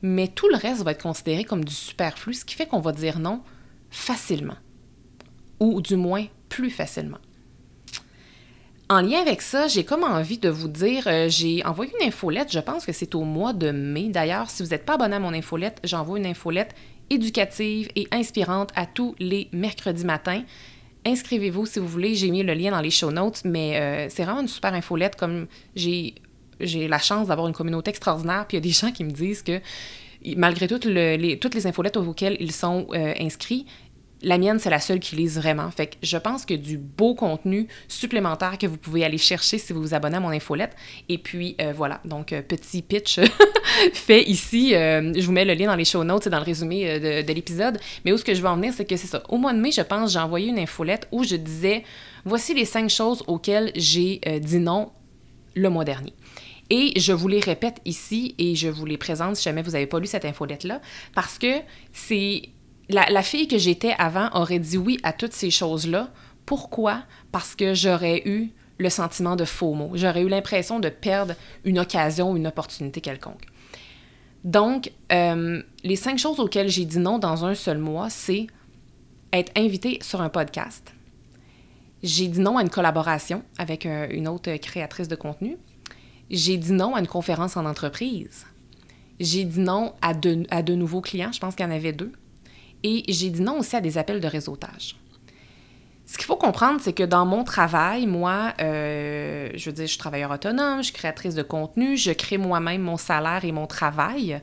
Mais 0.00 0.28
tout 0.28 0.48
le 0.48 0.56
reste 0.56 0.82
va 0.82 0.92
être 0.92 1.02
considéré 1.02 1.42
comme 1.42 1.64
du 1.64 1.74
superflu, 1.74 2.32
ce 2.34 2.44
qui 2.44 2.54
fait 2.54 2.66
qu'on 2.66 2.80
va 2.80 2.92
dire 2.92 3.18
non 3.18 3.42
facilement. 3.90 4.56
Ou 5.58 5.82
du 5.82 5.96
moins 5.96 6.26
plus 6.48 6.70
facilement. 6.70 7.18
En 8.90 9.02
lien 9.02 9.20
avec 9.20 9.42
ça, 9.42 9.68
j'ai 9.68 9.84
comme 9.84 10.02
envie 10.02 10.38
de 10.38 10.48
vous 10.48 10.68
dire, 10.68 11.04
euh, 11.08 11.28
j'ai 11.28 11.62
envoyé 11.66 11.92
une 12.00 12.08
infolette, 12.08 12.50
je 12.50 12.58
pense 12.58 12.86
que 12.86 12.92
c'est 12.92 13.14
au 13.14 13.22
mois 13.22 13.52
de 13.52 13.70
mai. 13.70 14.08
D'ailleurs, 14.08 14.48
si 14.48 14.62
vous 14.62 14.70
n'êtes 14.70 14.86
pas 14.86 14.94
abonné 14.94 15.16
à 15.16 15.20
mon 15.20 15.34
infolette, 15.34 15.78
j'envoie 15.84 16.18
une 16.18 16.24
infolette 16.24 16.74
éducative 17.10 17.90
et 17.96 18.08
inspirante 18.12 18.70
à 18.74 18.86
tous 18.86 19.14
les 19.18 19.48
mercredis 19.52 20.06
matins. 20.06 20.42
Inscrivez-vous 21.04 21.66
si 21.66 21.80
vous 21.80 21.86
voulez, 21.86 22.14
j'ai 22.14 22.30
mis 22.30 22.42
le 22.42 22.54
lien 22.54 22.70
dans 22.70 22.80
les 22.80 22.90
show 22.90 23.10
notes, 23.10 23.42
mais 23.44 23.76
euh, 23.76 24.06
c'est 24.08 24.24
vraiment 24.24 24.40
une 24.40 24.48
super 24.48 24.72
infolette 24.72 25.16
comme 25.16 25.46
j'ai 25.76 26.14
j'ai 26.60 26.88
la 26.88 26.98
chance 26.98 27.28
d'avoir 27.28 27.46
une 27.46 27.54
communauté 27.54 27.90
extraordinaire, 27.90 28.44
puis 28.48 28.56
il 28.56 28.60
y 28.60 28.64
a 28.64 28.68
des 28.68 28.74
gens 28.74 28.90
qui 28.90 29.04
me 29.04 29.12
disent 29.12 29.42
que 29.42 29.60
malgré 30.36 30.66
toutes, 30.66 30.84
les, 30.84 31.38
toutes 31.38 31.54
les 31.54 31.66
infolettes 31.66 31.96
auxquelles 31.96 32.36
ils 32.40 32.52
sont 32.52 32.88
euh, 32.92 33.14
inscrits, 33.20 33.66
la 34.22 34.38
mienne, 34.38 34.58
c'est 34.58 34.70
la 34.70 34.80
seule 34.80 34.98
qui 34.98 35.16
lise 35.16 35.38
vraiment. 35.38 35.70
Fait 35.70 35.88
que 35.88 35.96
je 36.02 36.16
pense 36.16 36.44
que 36.44 36.54
du 36.54 36.76
beau 36.76 37.14
contenu 37.14 37.68
supplémentaire 37.86 38.58
que 38.58 38.66
vous 38.66 38.76
pouvez 38.76 39.04
aller 39.04 39.18
chercher 39.18 39.58
si 39.58 39.72
vous 39.72 39.80
vous 39.80 39.94
abonnez 39.94 40.16
à 40.16 40.20
mon 40.20 40.30
infolette. 40.30 40.74
Et 41.08 41.18
puis 41.18 41.56
euh, 41.60 41.72
voilà, 41.74 42.00
donc 42.04 42.32
euh, 42.32 42.42
petit 42.42 42.82
pitch 42.82 43.20
fait 43.92 44.22
ici. 44.28 44.74
Euh, 44.74 45.12
je 45.14 45.24
vous 45.24 45.32
mets 45.32 45.44
le 45.44 45.54
lien 45.54 45.66
dans 45.66 45.76
les 45.76 45.84
show 45.84 46.02
notes 46.02 46.26
et 46.26 46.30
dans 46.30 46.38
le 46.38 46.44
résumé 46.44 46.98
de, 46.98 47.32
l'épisode. 47.32 47.78
Mais 48.04 48.12
où 48.12 48.18
ce 48.18 48.24
que 48.24 48.34
je 48.34 48.42
veux 48.42 48.48
en 48.48 48.56
venir, 48.56 48.72
c'est 48.74 48.84
que 48.84 48.96
c'est 48.96 49.06
ça. 49.06 49.22
Au 49.28 49.36
mois 49.36 49.52
de 49.52 49.58
mai, 49.58 49.70
je 49.70 49.82
pense, 49.82 50.12
j'ai 50.12 50.18
envoyé 50.18 50.48
une 50.48 50.58
infolette 50.58 51.06
où 51.12 51.22
je 51.22 51.36
disais 51.36 51.84
voici 52.24 52.54
les 52.54 52.64
cinq 52.64 52.90
choses 52.90 53.22
auxquelles 53.26 53.70
j'ai 53.76 54.20
dit 54.40 54.58
non 54.58 54.90
le 55.54 55.70
mois 55.70 55.84
dernier. 55.84 56.12
Et 56.70 56.98
je 57.00 57.12
vous 57.12 57.28
les 57.28 57.40
répète 57.40 57.80
ici 57.84 58.34
et 58.38 58.54
je 58.54 58.68
vous 58.68 58.84
les 58.84 58.98
présente 58.98 59.36
si 59.36 59.44
jamais 59.44 59.62
vous 59.62 59.70
n'avez 59.70 59.86
pas 59.86 59.98
lu 60.00 60.06
cette 60.06 60.24
infolette-là, 60.24 60.80
parce 61.14 61.38
que 61.38 61.60
c'est 61.92 62.50
la, 62.88 63.22
fille 63.22 63.48
que 63.48 63.58
j'étais 63.58 63.94
avant 63.98 64.30
aurait 64.32 64.58
dit 64.58 64.78
oui 64.78 64.98
à 65.02 65.12
toutes 65.12 65.32
ces 65.32 65.50
choses-là. 65.50 66.10
Pourquoi? 66.46 67.02
Parce 67.32 67.54
que 67.54 67.74
j'aurais 67.74 68.22
eu 68.26 68.50
le 68.78 68.90
sentiment 68.90 69.36
de 69.36 69.44
faux 69.44 69.74
mot. 69.74 69.90
J'aurais 69.94 70.22
eu 70.22 70.28
l'impression 70.28 70.80
de 70.80 70.88
perdre 70.88 71.34
une 71.64 71.78
occasion, 71.78 72.34
une 72.36 72.46
opportunité 72.46 73.00
quelconque. 73.00 73.44
Donc, 74.44 74.92
euh, 75.12 75.62
les 75.84 75.96
cinq 75.96 76.18
choses 76.18 76.40
auxquelles 76.40 76.68
j'ai 76.68 76.84
dit 76.84 76.98
non 76.98 77.18
dans 77.18 77.44
un 77.44 77.54
seul 77.54 77.78
mois, 77.78 78.08
c'est 78.08 78.46
être 79.32 79.52
invité 79.56 79.98
sur 80.00 80.22
un 80.22 80.28
podcast. 80.28 80.94
J'ai 82.02 82.28
dit 82.28 82.40
non 82.40 82.56
à 82.56 82.62
une 82.62 82.70
collaboration 82.70 83.42
avec 83.58 83.84
une 83.84 84.28
autre 84.28 84.56
créatrice 84.56 85.08
de 85.08 85.16
contenu. 85.16 85.58
J'ai 86.30 86.56
dit 86.56 86.72
non 86.72 86.94
à 86.94 87.00
une 87.00 87.08
conférence 87.08 87.56
en 87.56 87.66
entreprise. 87.66 88.46
J'ai 89.18 89.44
dit 89.44 89.60
non 89.60 89.94
à 90.00 90.12
à 90.50 90.62
de 90.62 90.74
nouveaux 90.74 91.00
clients. 91.00 91.32
Je 91.32 91.40
pense 91.40 91.56
qu'il 91.56 91.66
y 91.66 91.68
en 91.68 91.72
avait 91.72 91.92
deux. 91.92 92.12
Et 92.82 93.04
j'ai 93.08 93.30
dit 93.30 93.42
non 93.42 93.58
aussi 93.58 93.76
à 93.76 93.80
des 93.80 93.98
appels 93.98 94.20
de 94.20 94.28
réseautage. 94.28 94.96
Ce 96.06 96.16
qu'il 96.16 96.24
faut 96.24 96.36
comprendre, 96.36 96.80
c'est 96.80 96.94
que 96.94 97.02
dans 97.02 97.26
mon 97.26 97.44
travail, 97.44 98.06
moi, 98.06 98.54
euh, 98.60 99.50
je 99.54 99.66
veux 99.66 99.74
dire, 99.74 99.84
je 99.84 99.90
suis 99.90 99.98
travailleur 99.98 100.30
autonome, 100.30 100.78
je 100.78 100.84
suis 100.84 100.94
créatrice 100.94 101.34
de 101.34 101.42
contenu, 101.42 101.98
je 101.98 102.12
crée 102.12 102.38
moi-même 102.38 102.80
mon 102.80 102.96
salaire 102.96 103.44
et 103.44 103.52
mon 103.52 103.66
travail. 103.66 104.40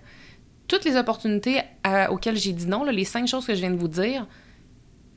Toutes 0.67 0.86
les 0.86 0.95
opportunités 0.95 1.62
euh, 1.88 2.08
auxquelles 2.10 2.38
j'ai 2.38 2.54
dit 2.54 2.67
non, 2.67 2.84
les 2.84 3.04
cinq 3.04 3.28
choses 3.28 3.48
que 3.48 3.56
je 3.56 3.62
viens 3.62 3.71
de 3.71 3.78
vous 3.78 3.88
dire, 3.88 4.28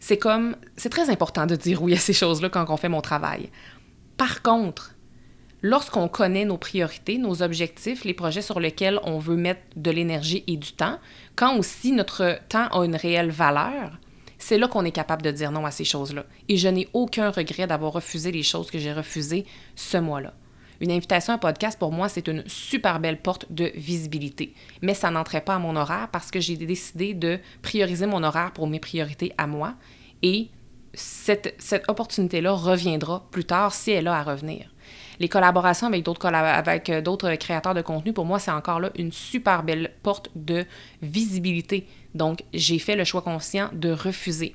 c'est 0.00 0.16
comme, 0.16 0.56
c'est 0.76 0.88
très 0.88 1.10
important 1.10 1.44
de 1.44 1.54
dire 1.54 1.82
oui 1.82 1.92
à 1.94 1.98
ces 1.98 2.14
choses-là 2.14 2.48
quand 2.48 2.64
on 2.70 2.78
fait 2.78 2.88
mon 2.88 3.02
travail. 3.02 3.50
Par 4.16 4.42
contre, 4.42 4.94
lorsqu'on 5.62 6.08
connaît 6.08 6.44
nos 6.44 6.56
priorités, 6.56 7.18
nos 7.18 7.42
objectifs, 7.42 8.04
les 8.04 8.14
projets 8.14 8.42
sur 8.42 8.60
lesquels 8.60 9.00
on 9.04 9.18
veut 9.18 9.36
mettre 9.36 9.62
de 9.76 9.90
l'énergie 9.90 10.44
et 10.46 10.56
du 10.56 10.72
temps, 10.72 10.98
quand 11.36 11.56
aussi 11.56 11.92
notre 11.92 12.38
temps 12.48 12.68
a 12.68 12.84
une 12.84 12.96
réelle 12.96 13.30
valeur, 13.30 13.98
c'est 14.38 14.58
là 14.58 14.68
qu'on 14.68 14.84
est 14.84 14.92
capable 14.92 15.22
de 15.22 15.30
dire 15.30 15.50
non 15.50 15.66
à 15.66 15.70
ces 15.70 15.84
choses-là. 15.84 16.24
Et 16.48 16.56
je 16.56 16.68
n'ai 16.68 16.88
aucun 16.92 17.30
regret 17.30 17.66
d'avoir 17.66 17.92
refusé 17.92 18.30
les 18.30 18.44
choses 18.44 18.70
que 18.70 18.78
j'ai 18.78 18.92
refusées 18.92 19.44
ce 19.74 19.98
mois-là. 19.98 20.32
Une 20.80 20.92
invitation 20.92 21.32
à 21.32 21.38
podcast, 21.38 21.76
pour 21.76 21.90
moi, 21.90 22.08
c'est 22.08 22.28
une 22.28 22.44
super 22.46 23.00
belle 23.00 23.20
porte 23.20 23.50
de 23.50 23.72
visibilité. 23.74 24.54
Mais 24.80 24.94
ça 24.94 25.10
n'entrait 25.10 25.40
pas 25.40 25.56
à 25.56 25.58
mon 25.58 25.74
horaire 25.74 26.08
parce 26.12 26.30
que 26.30 26.38
j'ai 26.38 26.56
décidé 26.56 27.14
de 27.14 27.40
prioriser 27.62 28.06
mon 28.06 28.22
horaire 28.22 28.52
pour 28.52 28.68
mes 28.68 28.78
priorités 28.78 29.32
à 29.38 29.48
moi. 29.48 29.74
Et 30.22 30.50
cette, 30.94 31.56
cette 31.58 31.88
opportunité-là 31.88 32.52
reviendra 32.52 33.26
plus 33.32 33.44
tard 33.44 33.74
si 33.74 33.90
elle 33.90 34.06
a 34.06 34.18
à 34.18 34.22
revenir. 34.22 34.72
Les 35.20 35.28
collaborations 35.28 35.90
avec 35.92 36.90
euh, 36.90 37.00
d'autres 37.00 37.34
créateurs 37.34 37.74
de 37.74 37.82
contenu, 37.82 38.12
pour 38.12 38.24
moi, 38.24 38.38
c'est 38.38 38.50
encore 38.50 38.80
là 38.80 38.90
une 38.96 39.12
super 39.12 39.62
belle 39.62 39.92
porte 40.02 40.30
de 40.36 40.64
visibilité. 41.02 41.86
Donc, 42.14 42.44
j'ai 42.54 42.78
fait 42.78 42.96
le 42.96 43.04
choix 43.04 43.22
conscient 43.22 43.70
de 43.72 43.90
refuser. 43.90 44.54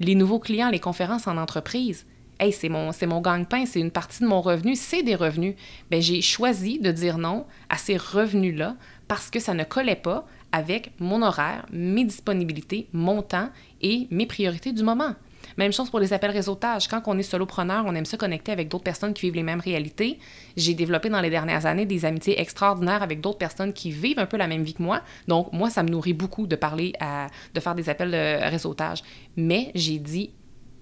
Les 0.00 0.14
nouveaux 0.14 0.38
clients, 0.38 0.70
les 0.70 0.80
conférences 0.80 1.26
en 1.26 1.36
entreprise, 1.36 2.06
hey, 2.40 2.52
c'est 2.52 2.68
mon, 2.68 3.20
gagne-pain, 3.20 3.66
c'est 3.66 3.80
une 3.80 3.90
partie 3.90 4.22
de 4.22 4.28
mon 4.28 4.40
revenu, 4.40 4.74
c'est 4.74 5.02
des 5.02 5.14
revenus. 5.14 5.54
Bien, 5.90 6.00
j'ai 6.00 6.22
choisi 6.22 6.78
de 6.78 6.90
dire 6.90 7.18
non 7.18 7.46
à 7.68 7.76
ces 7.76 7.96
revenus-là 7.96 8.76
parce 9.08 9.30
que 9.30 9.38
ça 9.38 9.54
ne 9.54 9.64
collait 9.64 9.96
pas 9.96 10.26
avec 10.52 10.92
mon 10.98 11.22
horaire, 11.22 11.66
mes 11.70 12.04
disponibilités, 12.04 12.88
mon 12.92 13.22
temps 13.22 13.50
et 13.82 14.08
mes 14.10 14.26
priorités 14.26 14.72
du 14.72 14.82
moment. 14.82 15.14
Même 15.60 15.74
chose 15.74 15.90
pour 15.90 16.00
les 16.00 16.14
appels 16.14 16.30
réseautage. 16.30 16.88
Quand 16.88 17.02
on 17.04 17.18
est 17.18 17.22
solopreneur, 17.22 17.84
on 17.86 17.94
aime 17.94 18.06
se 18.06 18.16
connecter 18.16 18.50
avec 18.50 18.68
d'autres 18.68 18.82
personnes 18.82 19.12
qui 19.12 19.26
vivent 19.26 19.34
les 19.34 19.42
mêmes 19.42 19.60
réalités. 19.60 20.18
J'ai 20.56 20.72
développé 20.72 21.10
dans 21.10 21.20
les 21.20 21.28
dernières 21.28 21.66
années 21.66 21.84
des 21.84 22.06
amitiés 22.06 22.40
extraordinaires 22.40 23.02
avec 23.02 23.20
d'autres 23.20 23.36
personnes 23.36 23.74
qui 23.74 23.90
vivent 23.90 24.18
un 24.18 24.24
peu 24.24 24.38
la 24.38 24.46
même 24.46 24.62
vie 24.62 24.72
que 24.72 24.82
moi. 24.82 25.02
Donc, 25.28 25.52
moi, 25.52 25.68
ça 25.68 25.82
me 25.82 25.90
nourrit 25.90 26.14
beaucoup 26.14 26.46
de 26.46 26.56
parler, 26.56 26.94
à, 26.98 27.26
de 27.52 27.60
faire 27.60 27.74
des 27.74 27.90
appels 27.90 28.10
de 28.10 28.48
réseautage. 28.48 29.02
Mais 29.36 29.70
j'ai 29.74 29.98
dit 29.98 30.30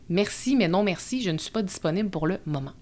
merci, 0.08 0.54
mais 0.54 0.68
non 0.68 0.84
merci, 0.84 1.22
je 1.22 1.30
ne 1.30 1.38
suis 1.38 1.50
pas 1.50 1.62
disponible 1.62 2.08
pour 2.08 2.28
le 2.28 2.38
moment. 2.46 2.74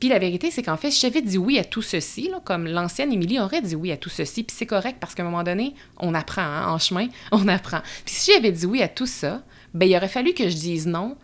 Puis 0.00 0.08
la 0.08 0.18
vérité, 0.18 0.50
c'est 0.50 0.62
qu'en 0.62 0.78
fait, 0.78 0.90
j'avais 0.90 1.20
dit 1.20 1.36
oui 1.36 1.58
à 1.58 1.64
tout 1.64 1.82
ceci, 1.82 2.30
comme 2.44 2.66
l'ancienne 2.66 3.12
Émilie 3.12 3.38
aurait 3.38 3.60
dit 3.60 3.76
oui 3.76 3.92
à 3.92 3.98
tout 3.98 4.08
ceci, 4.08 4.42
puis 4.42 4.56
c'est 4.56 4.66
correct 4.66 4.96
parce 4.98 5.14
qu'à 5.14 5.22
un 5.22 5.26
moment 5.26 5.42
donné, 5.42 5.74
on 5.98 6.14
apprend, 6.14 6.42
hein, 6.42 6.68
en 6.68 6.78
chemin, 6.78 7.08
on 7.32 7.46
apprend. 7.48 7.80
Puis 8.06 8.14
si 8.14 8.32
j'avais 8.32 8.50
dit 8.50 8.64
oui 8.64 8.82
à 8.82 8.88
tout 8.88 9.06
ça, 9.06 9.42
ben 9.74 9.88
il 9.88 9.94
aurait 9.94 10.08
fallu 10.08 10.32
que 10.32 10.48
je 10.48 10.56
dise 10.56 10.86
non 10.86 11.16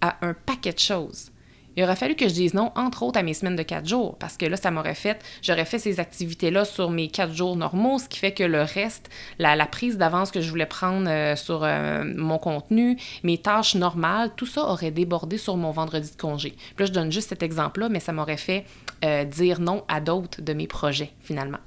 à 0.00 0.16
un 0.26 0.34
paquet 0.34 0.72
de 0.72 0.78
choses 0.78 1.30
il 1.76 1.84
aurait 1.84 1.96
fallu 1.96 2.14
que 2.14 2.28
je 2.28 2.32
dise 2.34 2.54
non, 2.54 2.72
entre 2.74 3.02
autres, 3.02 3.18
à 3.18 3.22
mes 3.22 3.34
semaines 3.34 3.56
de 3.56 3.62
quatre 3.62 3.86
jours, 3.86 4.16
parce 4.18 4.36
que 4.36 4.46
là, 4.46 4.56
ça 4.56 4.70
m'aurait 4.70 4.94
fait, 4.94 5.22
j'aurais 5.42 5.64
fait 5.64 5.78
ces 5.78 6.00
activités-là 6.00 6.64
sur 6.64 6.90
mes 6.90 7.08
quatre 7.08 7.34
jours 7.34 7.56
normaux, 7.56 7.98
ce 7.98 8.08
qui 8.08 8.18
fait 8.18 8.32
que 8.32 8.44
le 8.44 8.62
reste, 8.62 9.10
la, 9.38 9.66
prise 9.66 9.98
d'avance 9.98 10.30
que 10.30 10.40
je 10.40 10.48
voulais 10.48 10.66
prendre 10.66 11.08
euh, 11.08 11.36
sur 11.36 11.64
euh, 11.64 12.04
mon 12.16 12.38
contenu, 12.38 12.96
mes 13.24 13.38
tâches 13.38 13.74
normales, 13.74 14.30
tout 14.36 14.46
ça 14.46 14.62
aurait 14.62 14.90
débordé 14.90 15.38
sur 15.38 15.56
mon 15.56 15.70
vendredi 15.70 16.10
de 16.10 16.16
congé. 16.16 16.50
Puis 16.50 16.84
là, 16.84 16.86
je 16.86 16.92
donne 16.92 17.12
juste 17.12 17.28
cet 17.28 17.42
exemple-là, 17.42 17.88
mais 17.88 18.00
ça 18.00 18.12
m'aurait 18.12 18.36
fait 18.36 18.64
euh, 19.04 19.24
dire 19.24 19.60
non 19.60 19.84
à 19.88 20.00
d'autres 20.00 20.40
de 20.40 20.52
mes 20.52 20.66
projets, 20.66 21.12
finalement. 21.20 21.58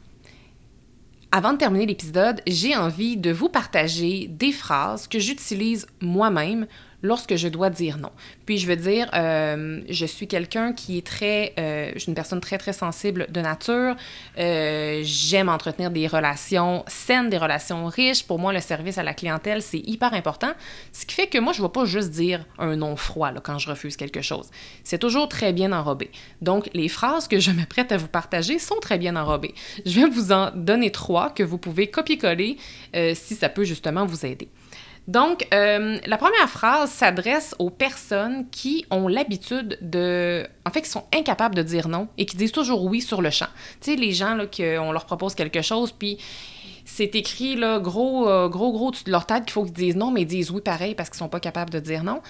Avant 1.31 1.53
de 1.53 1.59
terminer 1.59 1.85
l'épisode, 1.85 2.41
j'ai 2.47 2.75
envie 2.75 3.15
de 3.15 3.31
vous 3.31 3.49
partager 3.49 4.27
des 4.27 4.51
phrases 4.51 5.07
que 5.07 5.19
j'utilise 5.19 5.85
moi-même 6.01 6.65
lorsque 7.01 7.35
je 7.35 7.47
dois 7.47 7.69
dire 7.69 7.97
non. 7.97 8.11
Puis 8.45 8.57
je 8.57 8.67
veux 8.67 8.75
dire, 8.75 9.09
euh, 9.13 9.81
je 9.89 10.05
suis 10.05 10.27
quelqu'un 10.27 10.73
qui 10.73 10.97
est 10.97 11.05
très, 11.05 11.53
euh, 11.59 11.91
je 11.93 11.99
suis 11.99 12.09
une 12.09 12.15
personne 12.15 12.41
très 12.41 12.57
très 12.57 12.73
sensible 12.73 13.27
de 13.29 13.41
nature. 13.41 13.95
Euh, 14.37 15.01
j'aime 15.03 15.49
entretenir 15.49 15.91
des 15.91 16.07
relations 16.07 16.83
saines, 16.87 17.29
des 17.29 17.37
relations 17.37 17.85
riches. 17.85 18.23
Pour 18.23 18.39
moi, 18.39 18.53
le 18.53 18.59
service 18.59 18.97
à 18.97 19.03
la 19.03 19.13
clientèle 19.13 19.61
c'est 19.61 19.79
hyper 19.79 20.13
important. 20.13 20.51
Ce 20.91 21.05
qui 21.05 21.15
fait 21.15 21.27
que 21.27 21.37
moi, 21.37 21.53
je 21.53 21.61
ne 21.61 21.67
vais 21.67 21.71
pas 21.71 21.85
juste 21.85 22.11
dire 22.11 22.45
un 22.57 22.75
non 22.75 22.95
froid 22.95 23.31
là, 23.31 23.39
quand 23.41 23.57
je 23.57 23.69
refuse 23.69 23.95
quelque 23.95 24.21
chose. 24.21 24.49
C'est 24.83 24.99
toujours 24.99 25.29
très 25.29 25.53
bien 25.53 25.71
enrobé. 25.71 26.11
Donc 26.41 26.69
les 26.73 26.89
phrases 26.89 27.27
que 27.27 27.39
je 27.39 27.51
me 27.51 27.65
prête 27.65 27.91
à 27.91 27.97
vous 27.97 28.07
partager 28.07 28.59
sont 28.59 28.79
très 28.81 28.97
bien 28.97 29.15
enrobées. 29.15 29.53
Je 29.85 29.99
vais 29.99 30.09
vous 30.09 30.31
en 30.31 30.51
donner 30.51 30.91
trois 30.91 31.29
que 31.29 31.43
vous 31.43 31.57
pouvez 31.57 31.87
copier-coller 31.87 32.57
si 33.13 33.35
ça 33.35 33.49
peut 33.49 33.63
justement 33.63 34.05
vous 34.05 34.25
aider. 34.25 34.49
Donc, 35.09 35.47
euh, 35.55 35.97
la 36.05 36.17
première 36.17 36.47
phrase 36.47 36.91
s'adresse 36.91 37.55
aux 37.57 37.71
personnes 37.71 38.47
qui 38.51 38.85
ont 38.91 39.07
l'habitude 39.07 39.79
de... 39.81 40.45
En 40.67 40.69
fait, 40.69 40.83
qui 40.83 40.89
sont 40.89 41.05
incapables 41.11 41.55
de 41.55 41.63
dire 41.63 41.87
non 41.87 42.09
et 42.19 42.27
qui 42.27 42.37
disent 42.37 42.51
toujours 42.51 42.85
oui 42.85 43.01
sur 43.01 43.23
le 43.23 43.31
champ. 43.31 43.47
Tu 43.81 43.89
sais, 43.89 43.95
les 43.95 44.11
gens, 44.11 44.35
là, 44.35 44.45
qu'on 44.45 44.91
leur 44.91 45.05
propose 45.05 45.33
quelque 45.33 45.63
chose, 45.63 45.91
puis 45.91 46.19
c'est 46.85 47.15
écrit, 47.15 47.55
là, 47.55 47.79
gros, 47.79 48.29
euh, 48.29 48.49
gros, 48.49 48.71
gros, 48.71 48.91
dessus 48.91 49.05
de 49.05 49.09
leur 49.09 49.25
tête 49.25 49.45
qu'il 49.45 49.53
faut 49.53 49.63
qu'ils 49.63 49.73
disent 49.73 49.95
non, 49.95 50.11
mais 50.11 50.21
ils 50.21 50.27
disent 50.27 50.51
oui 50.51 50.61
pareil 50.61 50.93
parce 50.93 51.09
qu'ils 51.09 51.17
sont 51.17 51.27
pas 51.27 51.39
capables 51.39 51.71
de 51.71 51.79
dire 51.79 52.03
non. 52.03 52.21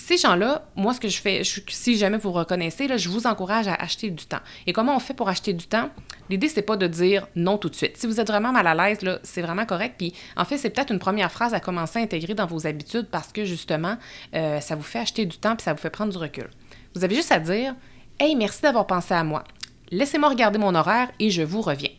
Ces 0.00 0.16
gens-là, 0.16 0.62
moi, 0.76 0.94
ce 0.94 1.00
que 1.00 1.08
je 1.08 1.20
fais, 1.20 1.42
si 1.44 1.98
jamais 1.98 2.18
vous 2.18 2.30
reconnaissez, 2.30 2.86
je 2.96 3.08
vous 3.08 3.26
encourage 3.26 3.66
à 3.66 3.74
acheter 3.74 4.10
du 4.10 4.24
temps. 4.24 4.38
Et 4.66 4.72
comment 4.72 4.94
on 4.94 5.00
fait 5.00 5.12
pour 5.12 5.28
acheter 5.28 5.52
du 5.52 5.66
temps? 5.66 5.90
L'idée, 6.30 6.48
c'est 6.48 6.62
pas 6.62 6.76
de 6.76 6.86
dire 6.86 7.26
non 7.34 7.58
tout 7.58 7.68
de 7.68 7.74
suite. 7.74 7.96
Si 7.96 8.06
vous 8.06 8.20
êtes 8.20 8.28
vraiment 8.28 8.52
mal 8.52 8.66
à 8.68 8.74
l'aise, 8.74 9.00
c'est 9.24 9.42
vraiment 9.42 9.66
correct. 9.66 9.96
Puis, 9.98 10.14
en 10.36 10.44
fait, 10.44 10.56
c'est 10.56 10.70
peut-être 10.70 10.92
une 10.92 11.00
première 11.00 11.32
phrase 11.32 11.52
à 11.52 11.58
commencer 11.60 11.98
à 11.98 12.02
intégrer 12.02 12.34
dans 12.34 12.46
vos 12.46 12.66
habitudes 12.66 13.08
parce 13.10 13.32
que, 13.32 13.44
justement, 13.44 13.96
euh, 14.34 14.60
ça 14.60 14.76
vous 14.76 14.82
fait 14.82 15.00
acheter 15.00 15.26
du 15.26 15.36
temps 15.36 15.56
puis 15.56 15.64
ça 15.64 15.74
vous 15.74 15.80
fait 15.80 15.90
prendre 15.90 16.12
du 16.12 16.18
recul. 16.18 16.48
Vous 16.94 17.04
avez 17.04 17.16
juste 17.16 17.32
à 17.32 17.40
dire 17.40 17.74
Hey, 18.20 18.36
merci 18.36 18.62
d'avoir 18.62 18.86
pensé 18.86 19.12
à 19.12 19.24
moi. 19.24 19.42
Laissez-moi 19.90 20.28
regarder 20.28 20.58
mon 20.58 20.76
horaire 20.76 21.10
et 21.18 21.30
je 21.30 21.42
vous 21.42 21.60
reviens. 21.60 21.92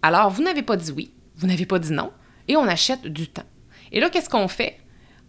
Alors, 0.00 0.30
vous 0.30 0.44
n'avez 0.44 0.62
pas 0.62 0.76
dit 0.76 0.92
oui, 0.92 1.12
vous 1.34 1.48
n'avez 1.48 1.66
pas 1.66 1.80
dit 1.80 1.92
non, 1.92 2.12
et 2.46 2.56
on 2.56 2.68
achète 2.68 3.04
du 3.08 3.28
temps. 3.28 3.46
Et 3.90 3.98
là, 3.98 4.10
qu'est-ce 4.10 4.30
qu'on 4.30 4.48
fait? 4.48 4.78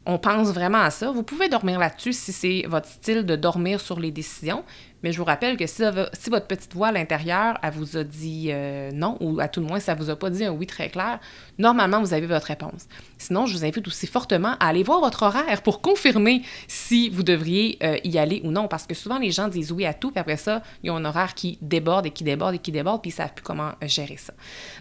On 0.08 0.17
pense 0.17 0.48
vraiment 0.48 0.80
à 0.80 0.89
ça. 0.89 1.12
Vous 1.12 1.22
pouvez 1.22 1.50
dormir 1.50 1.80
là-dessus 1.80 2.13
si 2.13 2.32
c'est 2.32 2.63
votre 2.67 2.88
style 2.88 3.26
de 3.26 3.36
dormir 3.36 3.82
sur 3.82 4.00
les 4.00 4.10
décisions, 4.10 4.63
mais 5.03 5.12
je 5.12 5.17
vous 5.17 5.23
rappelle 5.23 5.57
que 5.57 5.67
si, 5.67 5.81
votre 5.83 6.47
petite 6.47 6.73
voix 6.73 6.88
à 6.88 6.91
l'intérieur, 6.91 7.57
elle 7.62 7.71
vous 7.73 7.97
a 7.97 8.03
dit 8.03 8.49
euh, 8.51 8.91
non, 8.93 9.17
ou 9.19 9.39
à 9.39 9.47
tout 9.47 9.60
le 9.60 9.67
moins, 9.67 9.79
ça 9.79 9.95
vous 9.95 10.10
a 10.10 10.15
pas 10.15 10.29
dit 10.29 10.45
un 10.45 10.51
oui 10.51 10.65
très 10.65 10.89
clair, 10.89 11.19
normalement, 11.57 12.01
vous 12.01 12.13
avez 12.13 12.25
votre 12.27 12.47
réponse. 12.47 12.88
Sinon, 13.17 13.45
je 13.45 13.55
vous 13.55 13.65
invite 13.65 13.88
aussi 13.88 14.07
fortement 14.07 14.55
à 14.60 14.67
aller 14.67 14.83
voir 14.83 14.99
votre 14.99 15.23
horaire 15.23 15.62
pour 15.62 15.81
confirmer 15.81 16.41
si 16.67 17.10
vous 17.10 17.23
devriez 17.23 17.77
euh, 17.83 17.97
y 18.03 18.17
aller 18.17 18.41
ou 18.43 18.51
non, 18.51 18.67
parce 18.67 18.86
que 18.86 18.95
souvent, 18.95 19.19
les 19.19 19.31
gens 19.31 19.47
disent 19.47 19.71
oui 19.71 19.86
à 19.86 19.93
tout, 19.93 20.12
puis 20.12 20.19
après 20.19 20.38
ça, 20.38 20.62
ils 20.83 20.91
ont 20.91 20.97
un 20.97 21.05
horaire 21.05 21.36
qui 21.36 21.57
déborde 21.62 22.05
et 22.05 22.12
qui 22.12 22.23
déborde 22.23 22.55
et 22.55 22.60
qui 22.60 22.71
déborde, 22.71 23.01
puis 23.01 23.12
ils 23.12 23.13
savent 23.13 23.33
plus 23.33 23.43
comment 23.43 23.71
euh, 23.83 23.88
gérer 23.88 24.17
ça. 24.17 24.33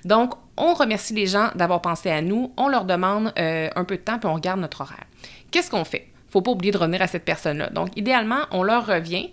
Donc, 0.05 0.35
on 0.57 0.73
remercie 0.73 1.13
les 1.13 1.27
gens 1.27 1.51
d'avoir 1.55 1.83
pensé 1.83 2.11
à 2.11 2.23
nous, 2.23 2.53
on 2.57 2.69
leur 2.69 2.87
demande 2.87 3.33
un 3.37 3.85
peu 3.85 3.97
de 3.97 4.01
temps, 4.01 4.19
puis 4.19 4.27
on 4.27 4.35
regarde 4.35 4.59
notre 4.59 4.81
horaire. 4.81 5.05
Qu'est-ce 5.51 5.71
qu'on 5.71 5.85
fait? 5.85 6.09
faut 6.37 6.43
pas 6.43 6.51
oublier 6.51 6.73
de 6.73 6.79
revenir 6.79 7.01
à 7.01 7.07
cette 7.07 7.25
personne-là. 7.25 7.71
Donc, 7.71 7.97
idéalement, 7.97 8.41
on 8.51 8.63
leur 8.63 8.87
revient 8.87 9.31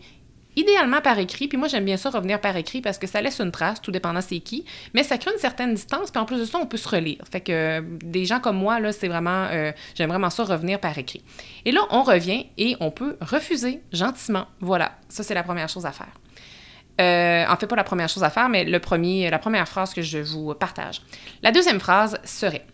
idéalement 0.56 1.02
par 1.02 1.20
écrit, 1.20 1.48
puis 1.48 1.58
moi 1.58 1.68
j'aime 1.68 1.86
bien 1.86 1.98
ça 1.98 2.10
revenir 2.10 2.40
par 2.40 2.56
écrit 2.58 2.82
parce 2.82 2.98
que 2.98 3.08
ça 3.08 3.22
laisse 3.22 3.40
une 3.40 3.52
trace, 3.52 3.82
tout 3.82 3.92
dépendant 3.92 4.22
c'est 4.22 4.40
qui, 4.40 4.66
mais 4.94 5.04
ça 5.04 5.18
crée 5.18 5.32
une 5.32 5.40
certaine 5.40 5.74
distance, 5.74 6.12
puis 6.12 6.22
en 6.22 6.26
plus 6.26 6.40
de 6.40 6.46
ça, 6.46 6.60
on 6.60 6.66
peut 6.66 6.78
se 6.78 6.88
relire. 6.88 7.20
Fait 7.32 7.42
que 7.42 7.52
euh, 7.52 7.82
des 8.04 8.26
gens 8.26 8.40
comme 8.40 8.58
moi, 8.58 8.80
là, 8.80 8.92
c'est 8.92 9.08
vraiment, 9.08 9.48
euh, 9.52 9.72
j'aime 9.96 10.10
vraiment 10.10 10.30
ça 10.30 10.44
revenir 10.44 10.80
par 10.80 10.98
écrit. 10.98 11.24
Et 11.66 11.72
là, 11.72 11.82
on 11.90 12.04
revient 12.04 12.48
et 12.58 12.76
on 12.80 12.92
peut 12.92 13.18
refuser 13.22 13.82
gentiment. 13.92 14.46
Voilà, 14.60 14.94
ça 15.10 15.24
c'est 15.24 15.34
la 15.34 15.44
première 15.44 15.70
chose 15.70 15.86
à 15.86 15.92
faire. 15.92 16.12
Euh, 17.02 17.46
en 17.48 17.58
fait, 17.58 17.66
pas 17.66 17.76
la 17.76 17.84
première 17.84 18.10
chose 18.10 18.24
à 18.24 18.30
faire, 18.30 18.50
mais 18.50 18.66
le 18.66 18.80
premier, 18.80 19.30
la 19.30 19.40
première 19.40 19.68
phrase 19.68 19.94
que 19.94 20.02
je 20.02 20.20
vous 20.20 20.54
partage. 20.54 21.02
La 21.42 21.52
deuxième 21.52 21.80
phrase 21.80 22.20
serait 22.24 22.66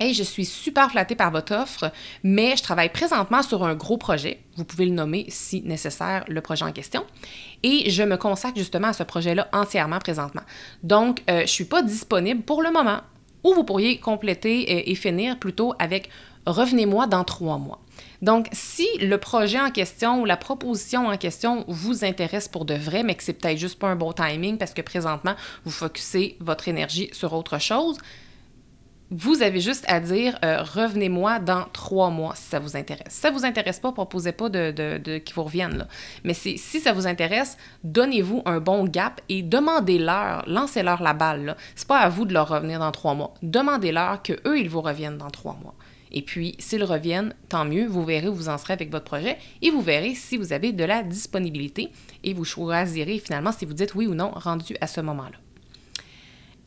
Hey, 0.00 0.14
je 0.14 0.22
suis 0.22 0.44
super 0.44 0.92
flattée 0.92 1.16
par 1.16 1.32
votre 1.32 1.52
offre, 1.52 1.90
mais 2.22 2.56
je 2.56 2.62
travaille 2.62 2.88
présentement 2.88 3.42
sur 3.42 3.64
un 3.64 3.74
gros 3.74 3.96
projet. 3.96 4.38
Vous 4.56 4.64
pouvez 4.64 4.84
le 4.84 4.92
nommer 4.92 5.26
si 5.28 5.60
nécessaire, 5.62 6.24
le 6.28 6.40
projet 6.40 6.64
en 6.64 6.70
question. 6.70 7.04
Et 7.64 7.90
je 7.90 8.04
me 8.04 8.16
consacre 8.16 8.56
justement 8.56 8.88
à 8.88 8.92
ce 8.92 9.02
projet-là 9.02 9.48
entièrement 9.52 9.98
présentement. 9.98 10.42
Donc, 10.84 11.24
euh, 11.28 11.38
je 11.38 11.42
ne 11.42 11.46
suis 11.46 11.64
pas 11.64 11.82
disponible 11.82 12.42
pour 12.42 12.62
le 12.62 12.70
moment. 12.70 13.00
Ou 13.42 13.54
vous 13.54 13.64
pourriez 13.64 13.98
compléter 13.98 14.88
et, 14.88 14.94
finir 14.94 15.36
plutôt 15.36 15.74
avec 15.80 16.10
revenez-moi 16.46 17.08
dans 17.08 17.24
trois 17.24 17.58
mois. 17.58 17.80
Donc, 18.22 18.48
si 18.52 18.86
le 19.00 19.18
projet 19.18 19.60
en 19.60 19.72
question 19.72 20.20
ou 20.20 20.24
la 20.24 20.36
proposition 20.36 21.08
en 21.08 21.16
question 21.16 21.64
vous 21.66 22.04
intéresse 22.04 22.46
pour 22.46 22.64
de 22.64 22.74
vrai, 22.74 23.02
mais 23.02 23.16
que 23.16 23.24
c'est 23.24 23.32
peut-être 23.32 23.58
juste 23.58 23.80
pas 23.80 23.88
un 23.88 23.96
bon 23.96 24.12
timing 24.12 24.58
parce 24.58 24.74
que 24.74 24.82
présentement, 24.82 25.34
vous 25.64 25.72
focussez 25.72 26.36
votre 26.40 26.68
énergie 26.68 27.10
sur 27.12 27.32
autre 27.32 27.58
chose, 27.58 27.98
vous 29.10 29.42
avez 29.42 29.60
juste 29.60 29.84
à 29.88 30.00
dire 30.00 30.38
euh, 30.44 30.62
revenez-moi 30.62 31.38
dans 31.38 31.64
trois 31.72 32.10
mois 32.10 32.34
si 32.34 32.48
ça 32.48 32.58
vous 32.58 32.76
intéresse. 32.76 33.06
Si 33.08 33.20
ça 33.20 33.30
vous 33.30 33.44
intéresse 33.44 33.80
pas, 33.80 33.92
proposez 33.92 34.32
pas 34.32 34.48
de, 34.48 34.70
de, 34.70 35.18
qu'ils 35.18 35.34
vous 35.34 35.44
reviennent. 35.44 35.86
Mais 36.24 36.34
si 36.34 36.58
ça 36.58 36.92
vous 36.92 37.06
intéresse, 37.06 37.56
donnez-vous 37.84 38.42
un 38.44 38.60
bon 38.60 38.84
gap 38.84 39.20
et 39.28 39.42
demandez-leur, 39.42 40.44
lancez-leur 40.46 41.02
la 41.02 41.14
balle. 41.14 41.56
C'est 41.74 41.88
pas 41.88 41.98
à 41.98 42.08
vous 42.08 42.26
de 42.26 42.34
leur 42.34 42.48
revenir 42.48 42.78
dans 42.80 42.92
trois 42.92 43.14
mois. 43.14 43.34
Demandez-leur 43.42 44.22
qu'eux, 44.22 44.58
ils 44.58 44.68
vous 44.68 44.82
reviennent 44.82 45.18
dans 45.18 45.30
trois 45.30 45.56
mois. 45.62 45.74
Et 46.10 46.22
puis, 46.22 46.54
s'ils 46.58 46.84
reviennent, 46.84 47.34
tant 47.48 47.64
mieux, 47.64 47.86
vous 47.86 48.04
verrez 48.04 48.28
où 48.28 48.34
vous 48.34 48.48
en 48.48 48.58
serez 48.58 48.72
avec 48.72 48.90
votre 48.90 49.04
projet 49.04 49.36
et 49.62 49.70
vous 49.70 49.82
verrez 49.82 50.14
si 50.14 50.36
vous 50.36 50.52
avez 50.52 50.72
de 50.72 50.84
la 50.84 51.02
disponibilité 51.02 51.90
et 52.24 52.32
vous 52.32 52.44
choisirez 52.44 53.18
finalement 53.18 53.52
si 53.52 53.66
vous 53.66 53.74
dites 53.74 53.94
oui 53.94 54.06
ou 54.06 54.14
non 54.14 54.30
rendu 54.30 54.76
à 54.80 54.86
ce 54.86 55.00
moment-là. 55.00 55.38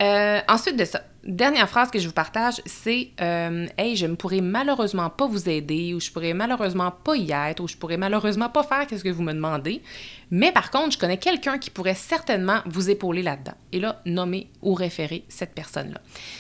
Euh, 0.02 0.40
ensuite 0.48 0.78
de 0.78 0.86
ça, 0.86 1.04
dernière 1.24 1.70
phrase 1.70 1.92
que 1.92 2.00
je 2.00 2.08
vous 2.08 2.14
partage, 2.14 2.62
c'est 2.66 3.10
euh, 3.22 3.68
Hey, 3.78 3.96
je 3.96 4.08
ne 4.08 4.16
pourrais 4.16 4.42
malheureusement 4.42 5.12
pas 5.12 5.28
vous 5.28 5.48
aider, 5.48 5.94
ou 5.94 6.00
je 6.00 6.10
pourrais 6.10 6.34
malheureusement 6.34 6.92
pas 6.92 7.16
y 7.16 7.32
être, 7.32 7.60
ou 7.60 7.68
je 7.68 7.78
pourrais 7.78 7.98
malheureusement 7.98 8.50
pas 8.50 8.64
faire 8.64 8.88
ce 8.90 9.04
que 9.04 9.10
vous 9.10 9.22
me 9.22 9.34
demandez. 9.34 9.84
Mais 10.32 10.52
par 10.52 10.72
contre, 10.72 10.94
je 10.94 10.98
connais 10.98 11.18
quelqu'un 11.18 11.60
qui 11.60 11.70
pourrait 11.70 11.94
certainement 11.94 12.62
vous 12.66 12.90
épauler 12.90 13.22
là-dedans. 13.22 13.54
Et 13.72 13.80
là, 13.80 14.02
nommer 14.06 14.50
ou 14.64 14.74
référer 14.74 15.24
cette 15.30 15.54
personne-là. 15.54 16.00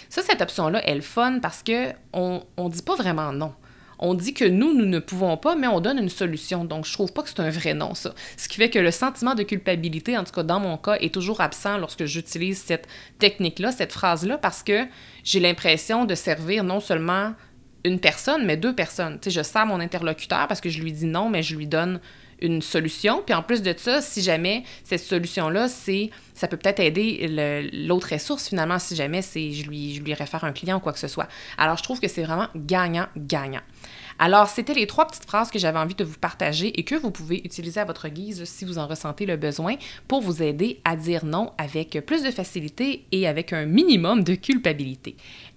Ça, 0.09 0.23
cette 0.23 0.41
option-là, 0.41 0.81
elle 0.83 1.03
fun 1.03 1.39
parce 1.39 1.61
que 1.61 1.91
on 2.13 2.41
ne 2.57 2.69
dit 2.69 2.81
pas 2.81 2.95
vraiment 2.95 3.31
non 3.31 3.53
on 4.01 4.15
dit 4.15 4.33
que 4.33 4.45
nous, 4.45 4.73
nous 4.73 4.85
ne 4.85 4.99
pouvons 4.99 5.37
pas, 5.37 5.55
mais 5.55 5.67
on 5.67 5.79
donne 5.79 5.99
une 5.99 6.09
solution. 6.09 6.65
Donc, 6.65 6.85
je 6.85 6.93
trouve 6.93 7.13
pas 7.13 7.21
que 7.21 7.29
c'est 7.29 7.39
un 7.39 7.51
vrai 7.51 7.75
non, 7.75 7.93
ça. 7.93 8.13
Ce 8.35 8.49
qui 8.49 8.57
fait 8.57 8.71
que 8.71 8.79
le 8.79 8.89
sentiment 8.89 9.35
de 9.35 9.43
culpabilité, 9.43 10.17
en 10.17 10.23
tout 10.23 10.33
cas 10.33 10.43
dans 10.43 10.59
mon 10.59 10.77
cas, 10.77 10.95
est 10.95 11.13
toujours 11.13 11.39
absent 11.39 11.77
lorsque 11.77 12.05
j'utilise 12.05 12.57
cette 12.57 12.87
technique-là, 13.19 13.71
cette 13.71 13.93
phrase-là, 13.93 14.39
parce 14.39 14.63
que 14.63 14.87
j'ai 15.23 15.39
l'impression 15.39 16.05
de 16.05 16.15
servir 16.15 16.63
non 16.63 16.79
seulement 16.79 17.33
une 17.85 17.99
personne, 17.99 18.45
mais 18.45 18.57
deux 18.57 18.73
personnes. 18.73 19.19
Tu 19.21 19.29
sais, 19.29 19.39
je 19.39 19.43
sers 19.43 19.65
mon 19.65 19.79
interlocuteur 19.79 20.47
parce 20.47 20.61
que 20.61 20.69
je 20.69 20.81
lui 20.81 20.91
dis 20.91 21.05
non, 21.05 21.29
mais 21.29 21.43
je 21.43 21.55
lui 21.55 21.67
donne 21.67 21.99
une 22.41 22.61
solution. 22.61 23.21
Puis 23.25 23.33
en 23.33 23.43
plus 23.43 23.61
de 23.61 23.73
ça, 23.77 24.01
si 24.01 24.21
jamais 24.21 24.63
cette 24.83 25.01
solution-là, 25.01 25.67
c'est 25.67 26.09
ça 26.33 26.47
peut 26.47 26.57
peut-être 26.57 26.79
aider 26.79 27.69
l'autre 27.71 28.09
ressource 28.11 28.49
finalement 28.49 28.79
si 28.79 28.95
jamais 28.95 29.21
c'est 29.21 29.51
je 29.51 29.67
lui, 29.67 29.95
je 29.95 30.01
lui 30.01 30.13
réfère 30.13 30.43
un 30.43 30.51
client 30.51 30.77
ou 30.77 30.79
quoi 30.79 30.93
que 30.93 30.99
ce 30.99 31.07
soit. 31.07 31.27
Alors 31.57 31.77
je 31.77 31.83
trouve 31.83 31.99
que 31.99 32.07
c'est 32.07 32.23
vraiment 32.23 32.47
gagnant-gagnant. 32.55 33.61
Alors, 34.23 34.49
c'était 34.49 34.75
les 34.75 34.85
trois 34.85 35.07
petites 35.07 35.25
phrases 35.25 35.49
que 35.49 35.57
j'avais 35.57 35.79
envie 35.79 35.95
de 35.95 36.03
vous 36.03 36.19
partager 36.19 36.79
et 36.79 36.83
que 36.83 36.93
vous 36.93 37.09
pouvez 37.09 37.37
utiliser 37.43 37.79
à 37.79 37.85
votre 37.85 38.07
guise 38.07 38.43
si 38.45 38.65
vous 38.65 38.77
en 38.77 38.85
ressentez 38.85 39.25
le 39.25 39.35
besoin 39.35 39.77
pour 40.07 40.21
vous 40.21 40.43
aider 40.43 40.79
à 40.85 40.95
dire 40.95 41.25
non 41.25 41.53
avec 41.57 41.99
plus 42.05 42.21
de 42.21 42.29
facilité 42.29 43.03
et 43.11 43.27
avec 43.27 43.51
un 43.51 43.65
minimum 43.65 44.23
de 44.23 44.35
culpabilité. 44.35 45.15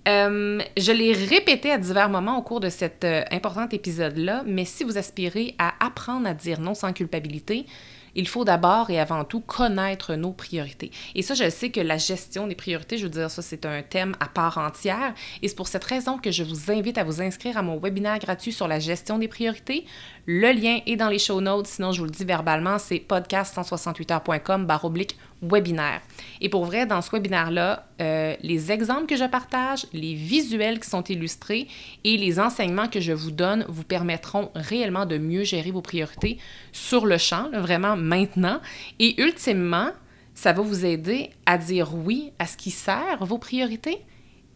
Euh, 0.08 0.62
je 0.78 0.92
l'ai 0.92 1.12
répété 1.12 1.72
à 1.72 1.76
divers 1.76 2.08
moments 2.08 2.38
au 2.38 2.42
cours 2.42 2.60
de 2.60 2.70
cet 2.70 3.04
euh, 3.04 3.22
important 3.30 3.68
épisode-là, 3.68 4.44
mais 4.46 4.64
si 4.64 4.82
vous 4.82 4.96
aspirez 4.96 5.54
à 5.58 5.74
apprendre 5.84 6.26
à 6.26 6.32
dire 6.32 6.58
non 6.58 6.72
sans 6.72 6.94
culpabilité, 6.94 7.66
il 8.14 8.28
faut 8.28 8.44
d'abord 8.44 8.90
et 8.90 9.00
avant 9.00 9.24
tout 9.24 9.40
connaître 9.40 10.14
nos 10.14 10.32
priorités. 10.32 10.90
Et 11.14 11.22
ça, 11.22 11.34
je 11.34 11.48
sais 11.50 11.70
que 11.70 11.80
la 11.80 11.98
gestion 11.98 12.46
des 12.46 12.54
priorités, 12.54 12.98
je 12.98 13.04
veux 13.04 13.10
dire, 13.10 13.30
ça, 13.30 13.42
c'est 13.42 13.66
un 13.66 13.82
thème 13.82 14.14
à 14.20 14.26
part 14.26 14.58
entière. 14.58 15.14
Et 15.42 15.48
c'est 15.48 15.54
pour 15.54 15.68
cette 15.68 15.84
raison 15.84 16.18
que 16.18 16.30
je 16.30 16.42
vous 16.42 16.70
invite 16.70 16.98
à 16.98 17.04
vous 17.04 17.20
inscrire 17.20 17.56
à 17.56 17.62
mon 17.62 17.78
webinaire 17.78 18.18
gratuit 18.18 18.52
sur 18.52 18.68
la 18.68 18.78
gestion 18.78 19.18
des 19.18 19.28
priorités. 19.28 19.84
Le 20.26 20.52
lien 20.52 20.80
est 20.86 20.96
dans 20.96 21.08
les 21.08 21.18
show 21.18 21.40
notes, 21.40 21.66
sinon 21.66 21.92
je 21.92 21.98
vous 21.98 22.06
le 22.06 22.10
dis 22.10 22.24
verbalement, 22.24 22.78
c'est 22.78 22.96
podcast168heures.com 22.96 24.66
baroblique 24.66 25.18
webinaire. 25.44 26.00
Et 26.40 26.48
pour 26.48 26.64
vrai, 26.64 26.86
dans 26.86 27.00
ce 27.02 27.10
webinaire-là, 27.10 27.86
euh, 28.00 28.34
les 28.42 28.72
exemples 28.72 29.06
que 29.06 29.16
je 29.16 29.24
partage, 29.24 29.86
les 29.92 30.14
visuels 30.14 30.80
qui 30.80 30.88
sont 30.88 31.04
illustrés 31.04 31.68
et 32.04 32.16
les 32.16 32.40
enseignements 32.40 32.88
que 32.88 33.00
je 33.00 33.12
vous 33.12 33.30
donne 33.30 33.64
vous 33.68 33.84
permettront 33.84 34.50
réellement 34.54 35.06
de 35.06 35.18
mieux 35.18 35.44
gérer 35.44 35.70
vos 35.70 35.82
priorités 35.82 36.38
sur 36.72 37.06
le 37.06 37.18
champ, 37.18 37.48
vraiment 37.52 37.96
maintenant. 37.96 38.60
Et 38.98 39.20
ultimement, 39.20 39.90
ça 40.34 40.52
va 40.52 40.62
vous 40.62 40.84
aider 40.84 41.30
à 41.46 41.58
dire 41.58 41.94
oui 41.94 42.32
à 42.38 42.46
ce 42.46 42.56
qui 42.56 42.70
sert 42.70 43.24
vos 43.24 43.38
priorités 43.38 43.98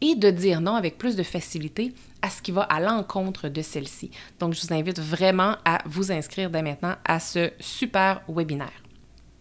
et 0.00 0.14
de 0.14 0.30
dire 0.30 0.60
non 0.60 0.74
avec 0.74 0.98
plus 0.98 1.16
de 1.16 1.22
facilité 1.22 1.92
à 2.22 2.30
ce 2.30 2.42
qui 2.42 2.52
va 2.52 2.62
à 2.62 2.80
l'encontre 2.80 3.48
de 3.48 3.62
celle-ci. 3.62 4.10
Donc, 4.40 4.54
je 4.54 4.60
vous 4.60 4.72
invite 4.72 4.98
vraiment 4.98 5.56
à 5.64 5.78
vous 5.86 6.12
inscrire 6.12 6.50
dès 6.50 6.62
maintenant 6.62 6.96
à 7.04 7.20
ce 7.20 7.50
super 7.60 8.22
webinaire. 8.28 8.87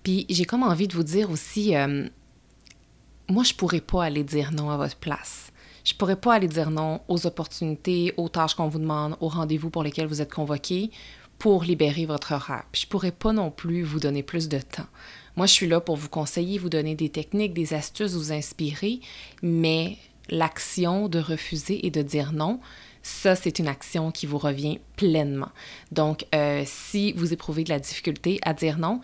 Puis, 0.07 0.25
j'ai 0.29 0.45
comme 0.45 0.63
envie 0.63 0.87
de 0.87 0.93
vous 0.93 1.03
dire 1.03 1.29
aussi, 1.29 1.75
euh, 1.75 2.07
moi, 3.27 3.43
je 3.43 3.53
pourrais 3.53 3.81
pas 3.81 4.05
aller 4.05 4.23
dire 4.23 4.53
non 4.53 4.69
à 4.69 4.77
votre 4.77 4.95
place. 4.95 5.51
Je 5.83 5.93
pourrais 5.95 6.15
pas 6.15 6.35
aller 6.35 6.47
dire 6.47 6.71
non 6.71 7.01
aux 7.09 7.27
opportunités, 7.27 8.13
aux 8.15 8.29
tâches 8.29 8.55
qu'on 8.55 8.69
vous 8.69 8.79
demande, 8.79 9.17
aux 9.19 9.27
rendez-vous 9.27 9.69
pour 9.69 9.83
lesquels 9.83 10.07
vous 10.07 10.21
êtes 10.21 10.33
convoqué 10.33 10.91
pour 11.39 11.65
libérer 11.65 12.05
votre 12.05 12.31
horaire. 12.31 12.63
Puis 12.71 12.83
je 12.83 12.87
pourrais 12.87 13.11
pas 13.11 13.33
non 13.33 13.51
plus 13.51 13.83
vous 13.83 13.99
donner 13.99 14.23
plus 14.23 14.47
de 14.47 14.59
temps. 14.59 14.87
Moi, 15.35 15.45
je 15.45 15.51
suis 15.51 15.67
là 15.67 15.81
pour 15.81 15.97
vous 15.97 16.07
conseiller, 16.07 16.57
vous 16.57 16.69
donner 16.69 16.95
des 16.95 17.09
techniques, 17.09 17.53
des 17.53 17.73
astuces, 17.73 18.13
vous 18.13 18.31
inspirer, 18.31 19.01
mais 19.41 19.97
l'action 20.29 21.09
de 21.09 21.19
refuser 21.19 21.85
et 21.85 21.91
de 21.91 22.01
dire 22.01 22.31
non, 22.31 22.61
ça, 23.03 23.35
c'est 23.35 23.59
une 23.59 23.67
action 23.67 24.11
qui 24.11 24.25
vous 24.25 24.37
revient 24.37 24.79
pleinement. 24.95 25.49
Donc, 25.91 26.25
euh, 26.33 26.63
si 26.65 27.11
vous 27.11 27.33
éprouvez 27.33 27.65
de 27.65 27.69
la 27.69 27.79
difficulté 27.79 28.39
à 28.43 28.53
dire 28.53 28.77
non, 28.77 29.01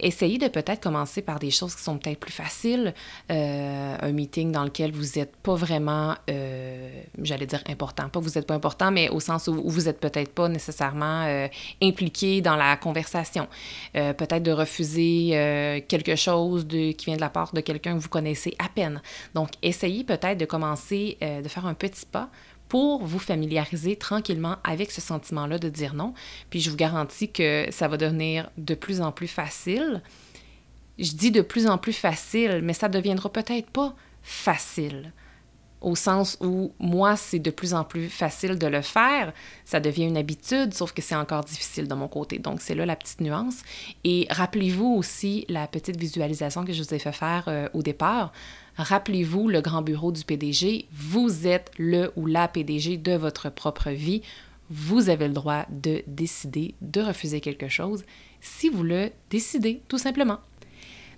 essayez 0.00 0.38
de 0.38 0.48
peut-être 0.48 0.80
commencer 0.80 1.22
par 1.22 1.38
des 1.38 1.50
choses 1.50 1.74
qui 1.74 1.82
sont 1.82 1.98
peut-être 1.98 2.20
plus 2.20 2.32
faciles. 2.32 2.94
Euh, 3.30 3.96
un 4.00 4.12
meeting 4.12 4.52
dans 4.52 4.64
lequel 4.64 4.92
vous 4.92 5.18
n'êtes 5.18 5.34
pas 5.36 5.54
vraiment, 5.54 6.14
euh, 6.30 7.02
j'allais 7.22 7.46
dire 7.46 7.62
important, 7.68 8.08
pas 8.08 8.20
que 8.20 8.24
vous 8.24 8.38
n'êtes 8.38 8.46
pas 8.46 8.54
important, 8.54 8.90
mais 8.90 9.08
au 9.08 9.20
sens 9.20 9.48
où, 9.48 9.68
vous 9.68 9.82
n'êtes 9.82 10.00
peut-être 10.00 10.32
pas 10.32 10.48
nécessairement 10.48 11.24
euh, 11.26 11.48
impliqué 11.82 12.40
dans 12.40 12.56
la 12.56 12.76
conversation. 12.76 13.48
peut-être 13.92 14.42
de 14.42 14.52
refuser 14.52 15.84
quelque 15.88 16.16
chose 16.16 16.66
qui 16.68 17.04
vient 17.06 17.16
de 17.16 17.20
la 17.20 17.30
part 17.30 17.52
de 17.52 17.60
quelqu'un 17.60 17.96
que 17.96 18.02
vous 18.02 18.08
connaissez 18.08 18.54
à 18.58 18.68
peine. 18.68 19.00
Donc, 19.34 19.50
essayez 19.62 20.04
peut-être 20.04 20.38
de 20.38 20.44
commencer, 20.44 21.18
de 21.20 21.48
faire 21.48 21.66
un 21.66 21.74
petit 21.74 22.06
pas 22.06 22.30
pour 22.68 23.04
vous 23.04 23.18
familiariser 23.18 23.96
tranquillement 23.96 24.56
avec 24.64 24.90
ce 24.90 25.00
sentiment-là 25.00 25.58
de 25.58 25.68
dire 25.68 25.94
non. 25.94 26.14
Puis 26.50 26.60
je 26.60 26.70
vous 26.70 26.76
garantis 26.76 27.30
que 27.30 27.66
ça 27.70 27.88
va 27.88 27.96
devenir 27.96 28.50
de 28.58 28.74
plus 28.74 29.00
en 29.00 29.12
plus 29.12 29.28
facile. 29.28 30.02
Je 30.98 31.12
dis 31.12 31.30
de 31.30 31.42
plus 31.42 31.66
en 31.66 31.78
plus 31.78 31.92
facile, 31.92 32.60
mais 32.62 32.72
ça 32.72 32.88
deviendra 32.88 33.30
peut-être 33.30 33.70
pas 33.70 33.94
facile 34.22 35.12
au 35.80 35.94
sens 35.94 36.36
où 36.40 36.72
moi, 36.78 37.16
c'est 37.16 37.38
de 37.38 37.50
plus 37.50 37.74
en 37.74 37.84
plus 37.84 38.08
facile 38.08 38.58
de 38.58 38.66
le 38.66 38.82
faire. 38.82 39.32
Ça 39.64 39.80
devient 39.80 40.06
une 40.06 40.16
habitude, 40.16 40.74
sauf 40.74 40.92
que 40.92 41.02
c'est 41.02 41.14
encore 41.14 41.44
difficile 41.44 41.86
de 41.86 41.94
mon 41.94 42.08
côté. 42.08 42.38
Donc, 42.38 42.60
c'est 42.60 42.74
là 42.74 42.84
la 42.86 42.96
petite 42.96 43.20
nuance. 43.20 43.62
Et 44.04 44.26
rappelez-vous 44.30 44.94
aussi 44.96 45.44
la 45.48 45.66
petite 45.66 45.96
visualisation 45.96 46.64
que 46.64 46.72
je 46.72 46.82
vous 46.82 46.94
ai 46.94 46.98
fait 46.98 47.12
faire 47.12 47.44
euh, 47.48 47.68
au 47.74 47.82
départ. 47.82 48.32
Rappelez-vous 48.78 49.48
le 49.48 49.60
grand 49.60 49.82
bureau 49.82 50.12
du 50.12 50.24
PDG. 50.24 50.86
Vous 50.92 51.46
êtes 51.46 51.72
le 51.78 52.12
ou 52.16 52.26
la 52.26 52.46
PDG 52.46 52.96
de 52.96 53.12
votre 53.12 53.50
propre 53.50 53.90
vie. 53.90 54.22
Vous 54.70 55.08
avez 55.08 55.26
le 55.26 55.34
droit 55.34 55.66
de 55.70 56.02
décider 56.06 56.74
de 56.80 57.00
refuser 57.00 57.40
quelque 57.40 57.68
chose 57.68 58.04
si 58.40 58.68
vous 58.68 58.84
le 58.84 59.10
décidez, 59.30 59.82
tout 59.88 59.98
simplement. 59.98 60.38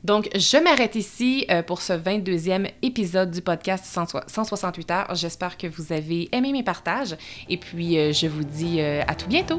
Donc, 0.04 0.30
je 0.34 0.56
m'arrête 0.56 0.94
ici 0.94 1.44
euh, 1.50 1.62
pour 1.62 1.82
ce 1.82 1.92
22e 1.92 2.70
épisode 2.80 3.30
du 3.30 3.42
podcast 3.42 3.84
168 3.84 4.90
heures. 4.90 5.14
J'espère 5.14 5.58
que 5.58 5.66
vous 5.66 5.92
avez 5.92 6.34
aimé 6.34 6.52
mes 6.52 6.62
partages 6.62 7.16
et 7.50 7.58
puis 7.58 7.98
euh, 7.98 8.12
je 8.12 8.26
vous 8.26 8.44
dis 8.44 8.80
euh, 8.80 9.02
à 9.06 9.14
tout 9.14 9.28
bientôt. 9.28 9.58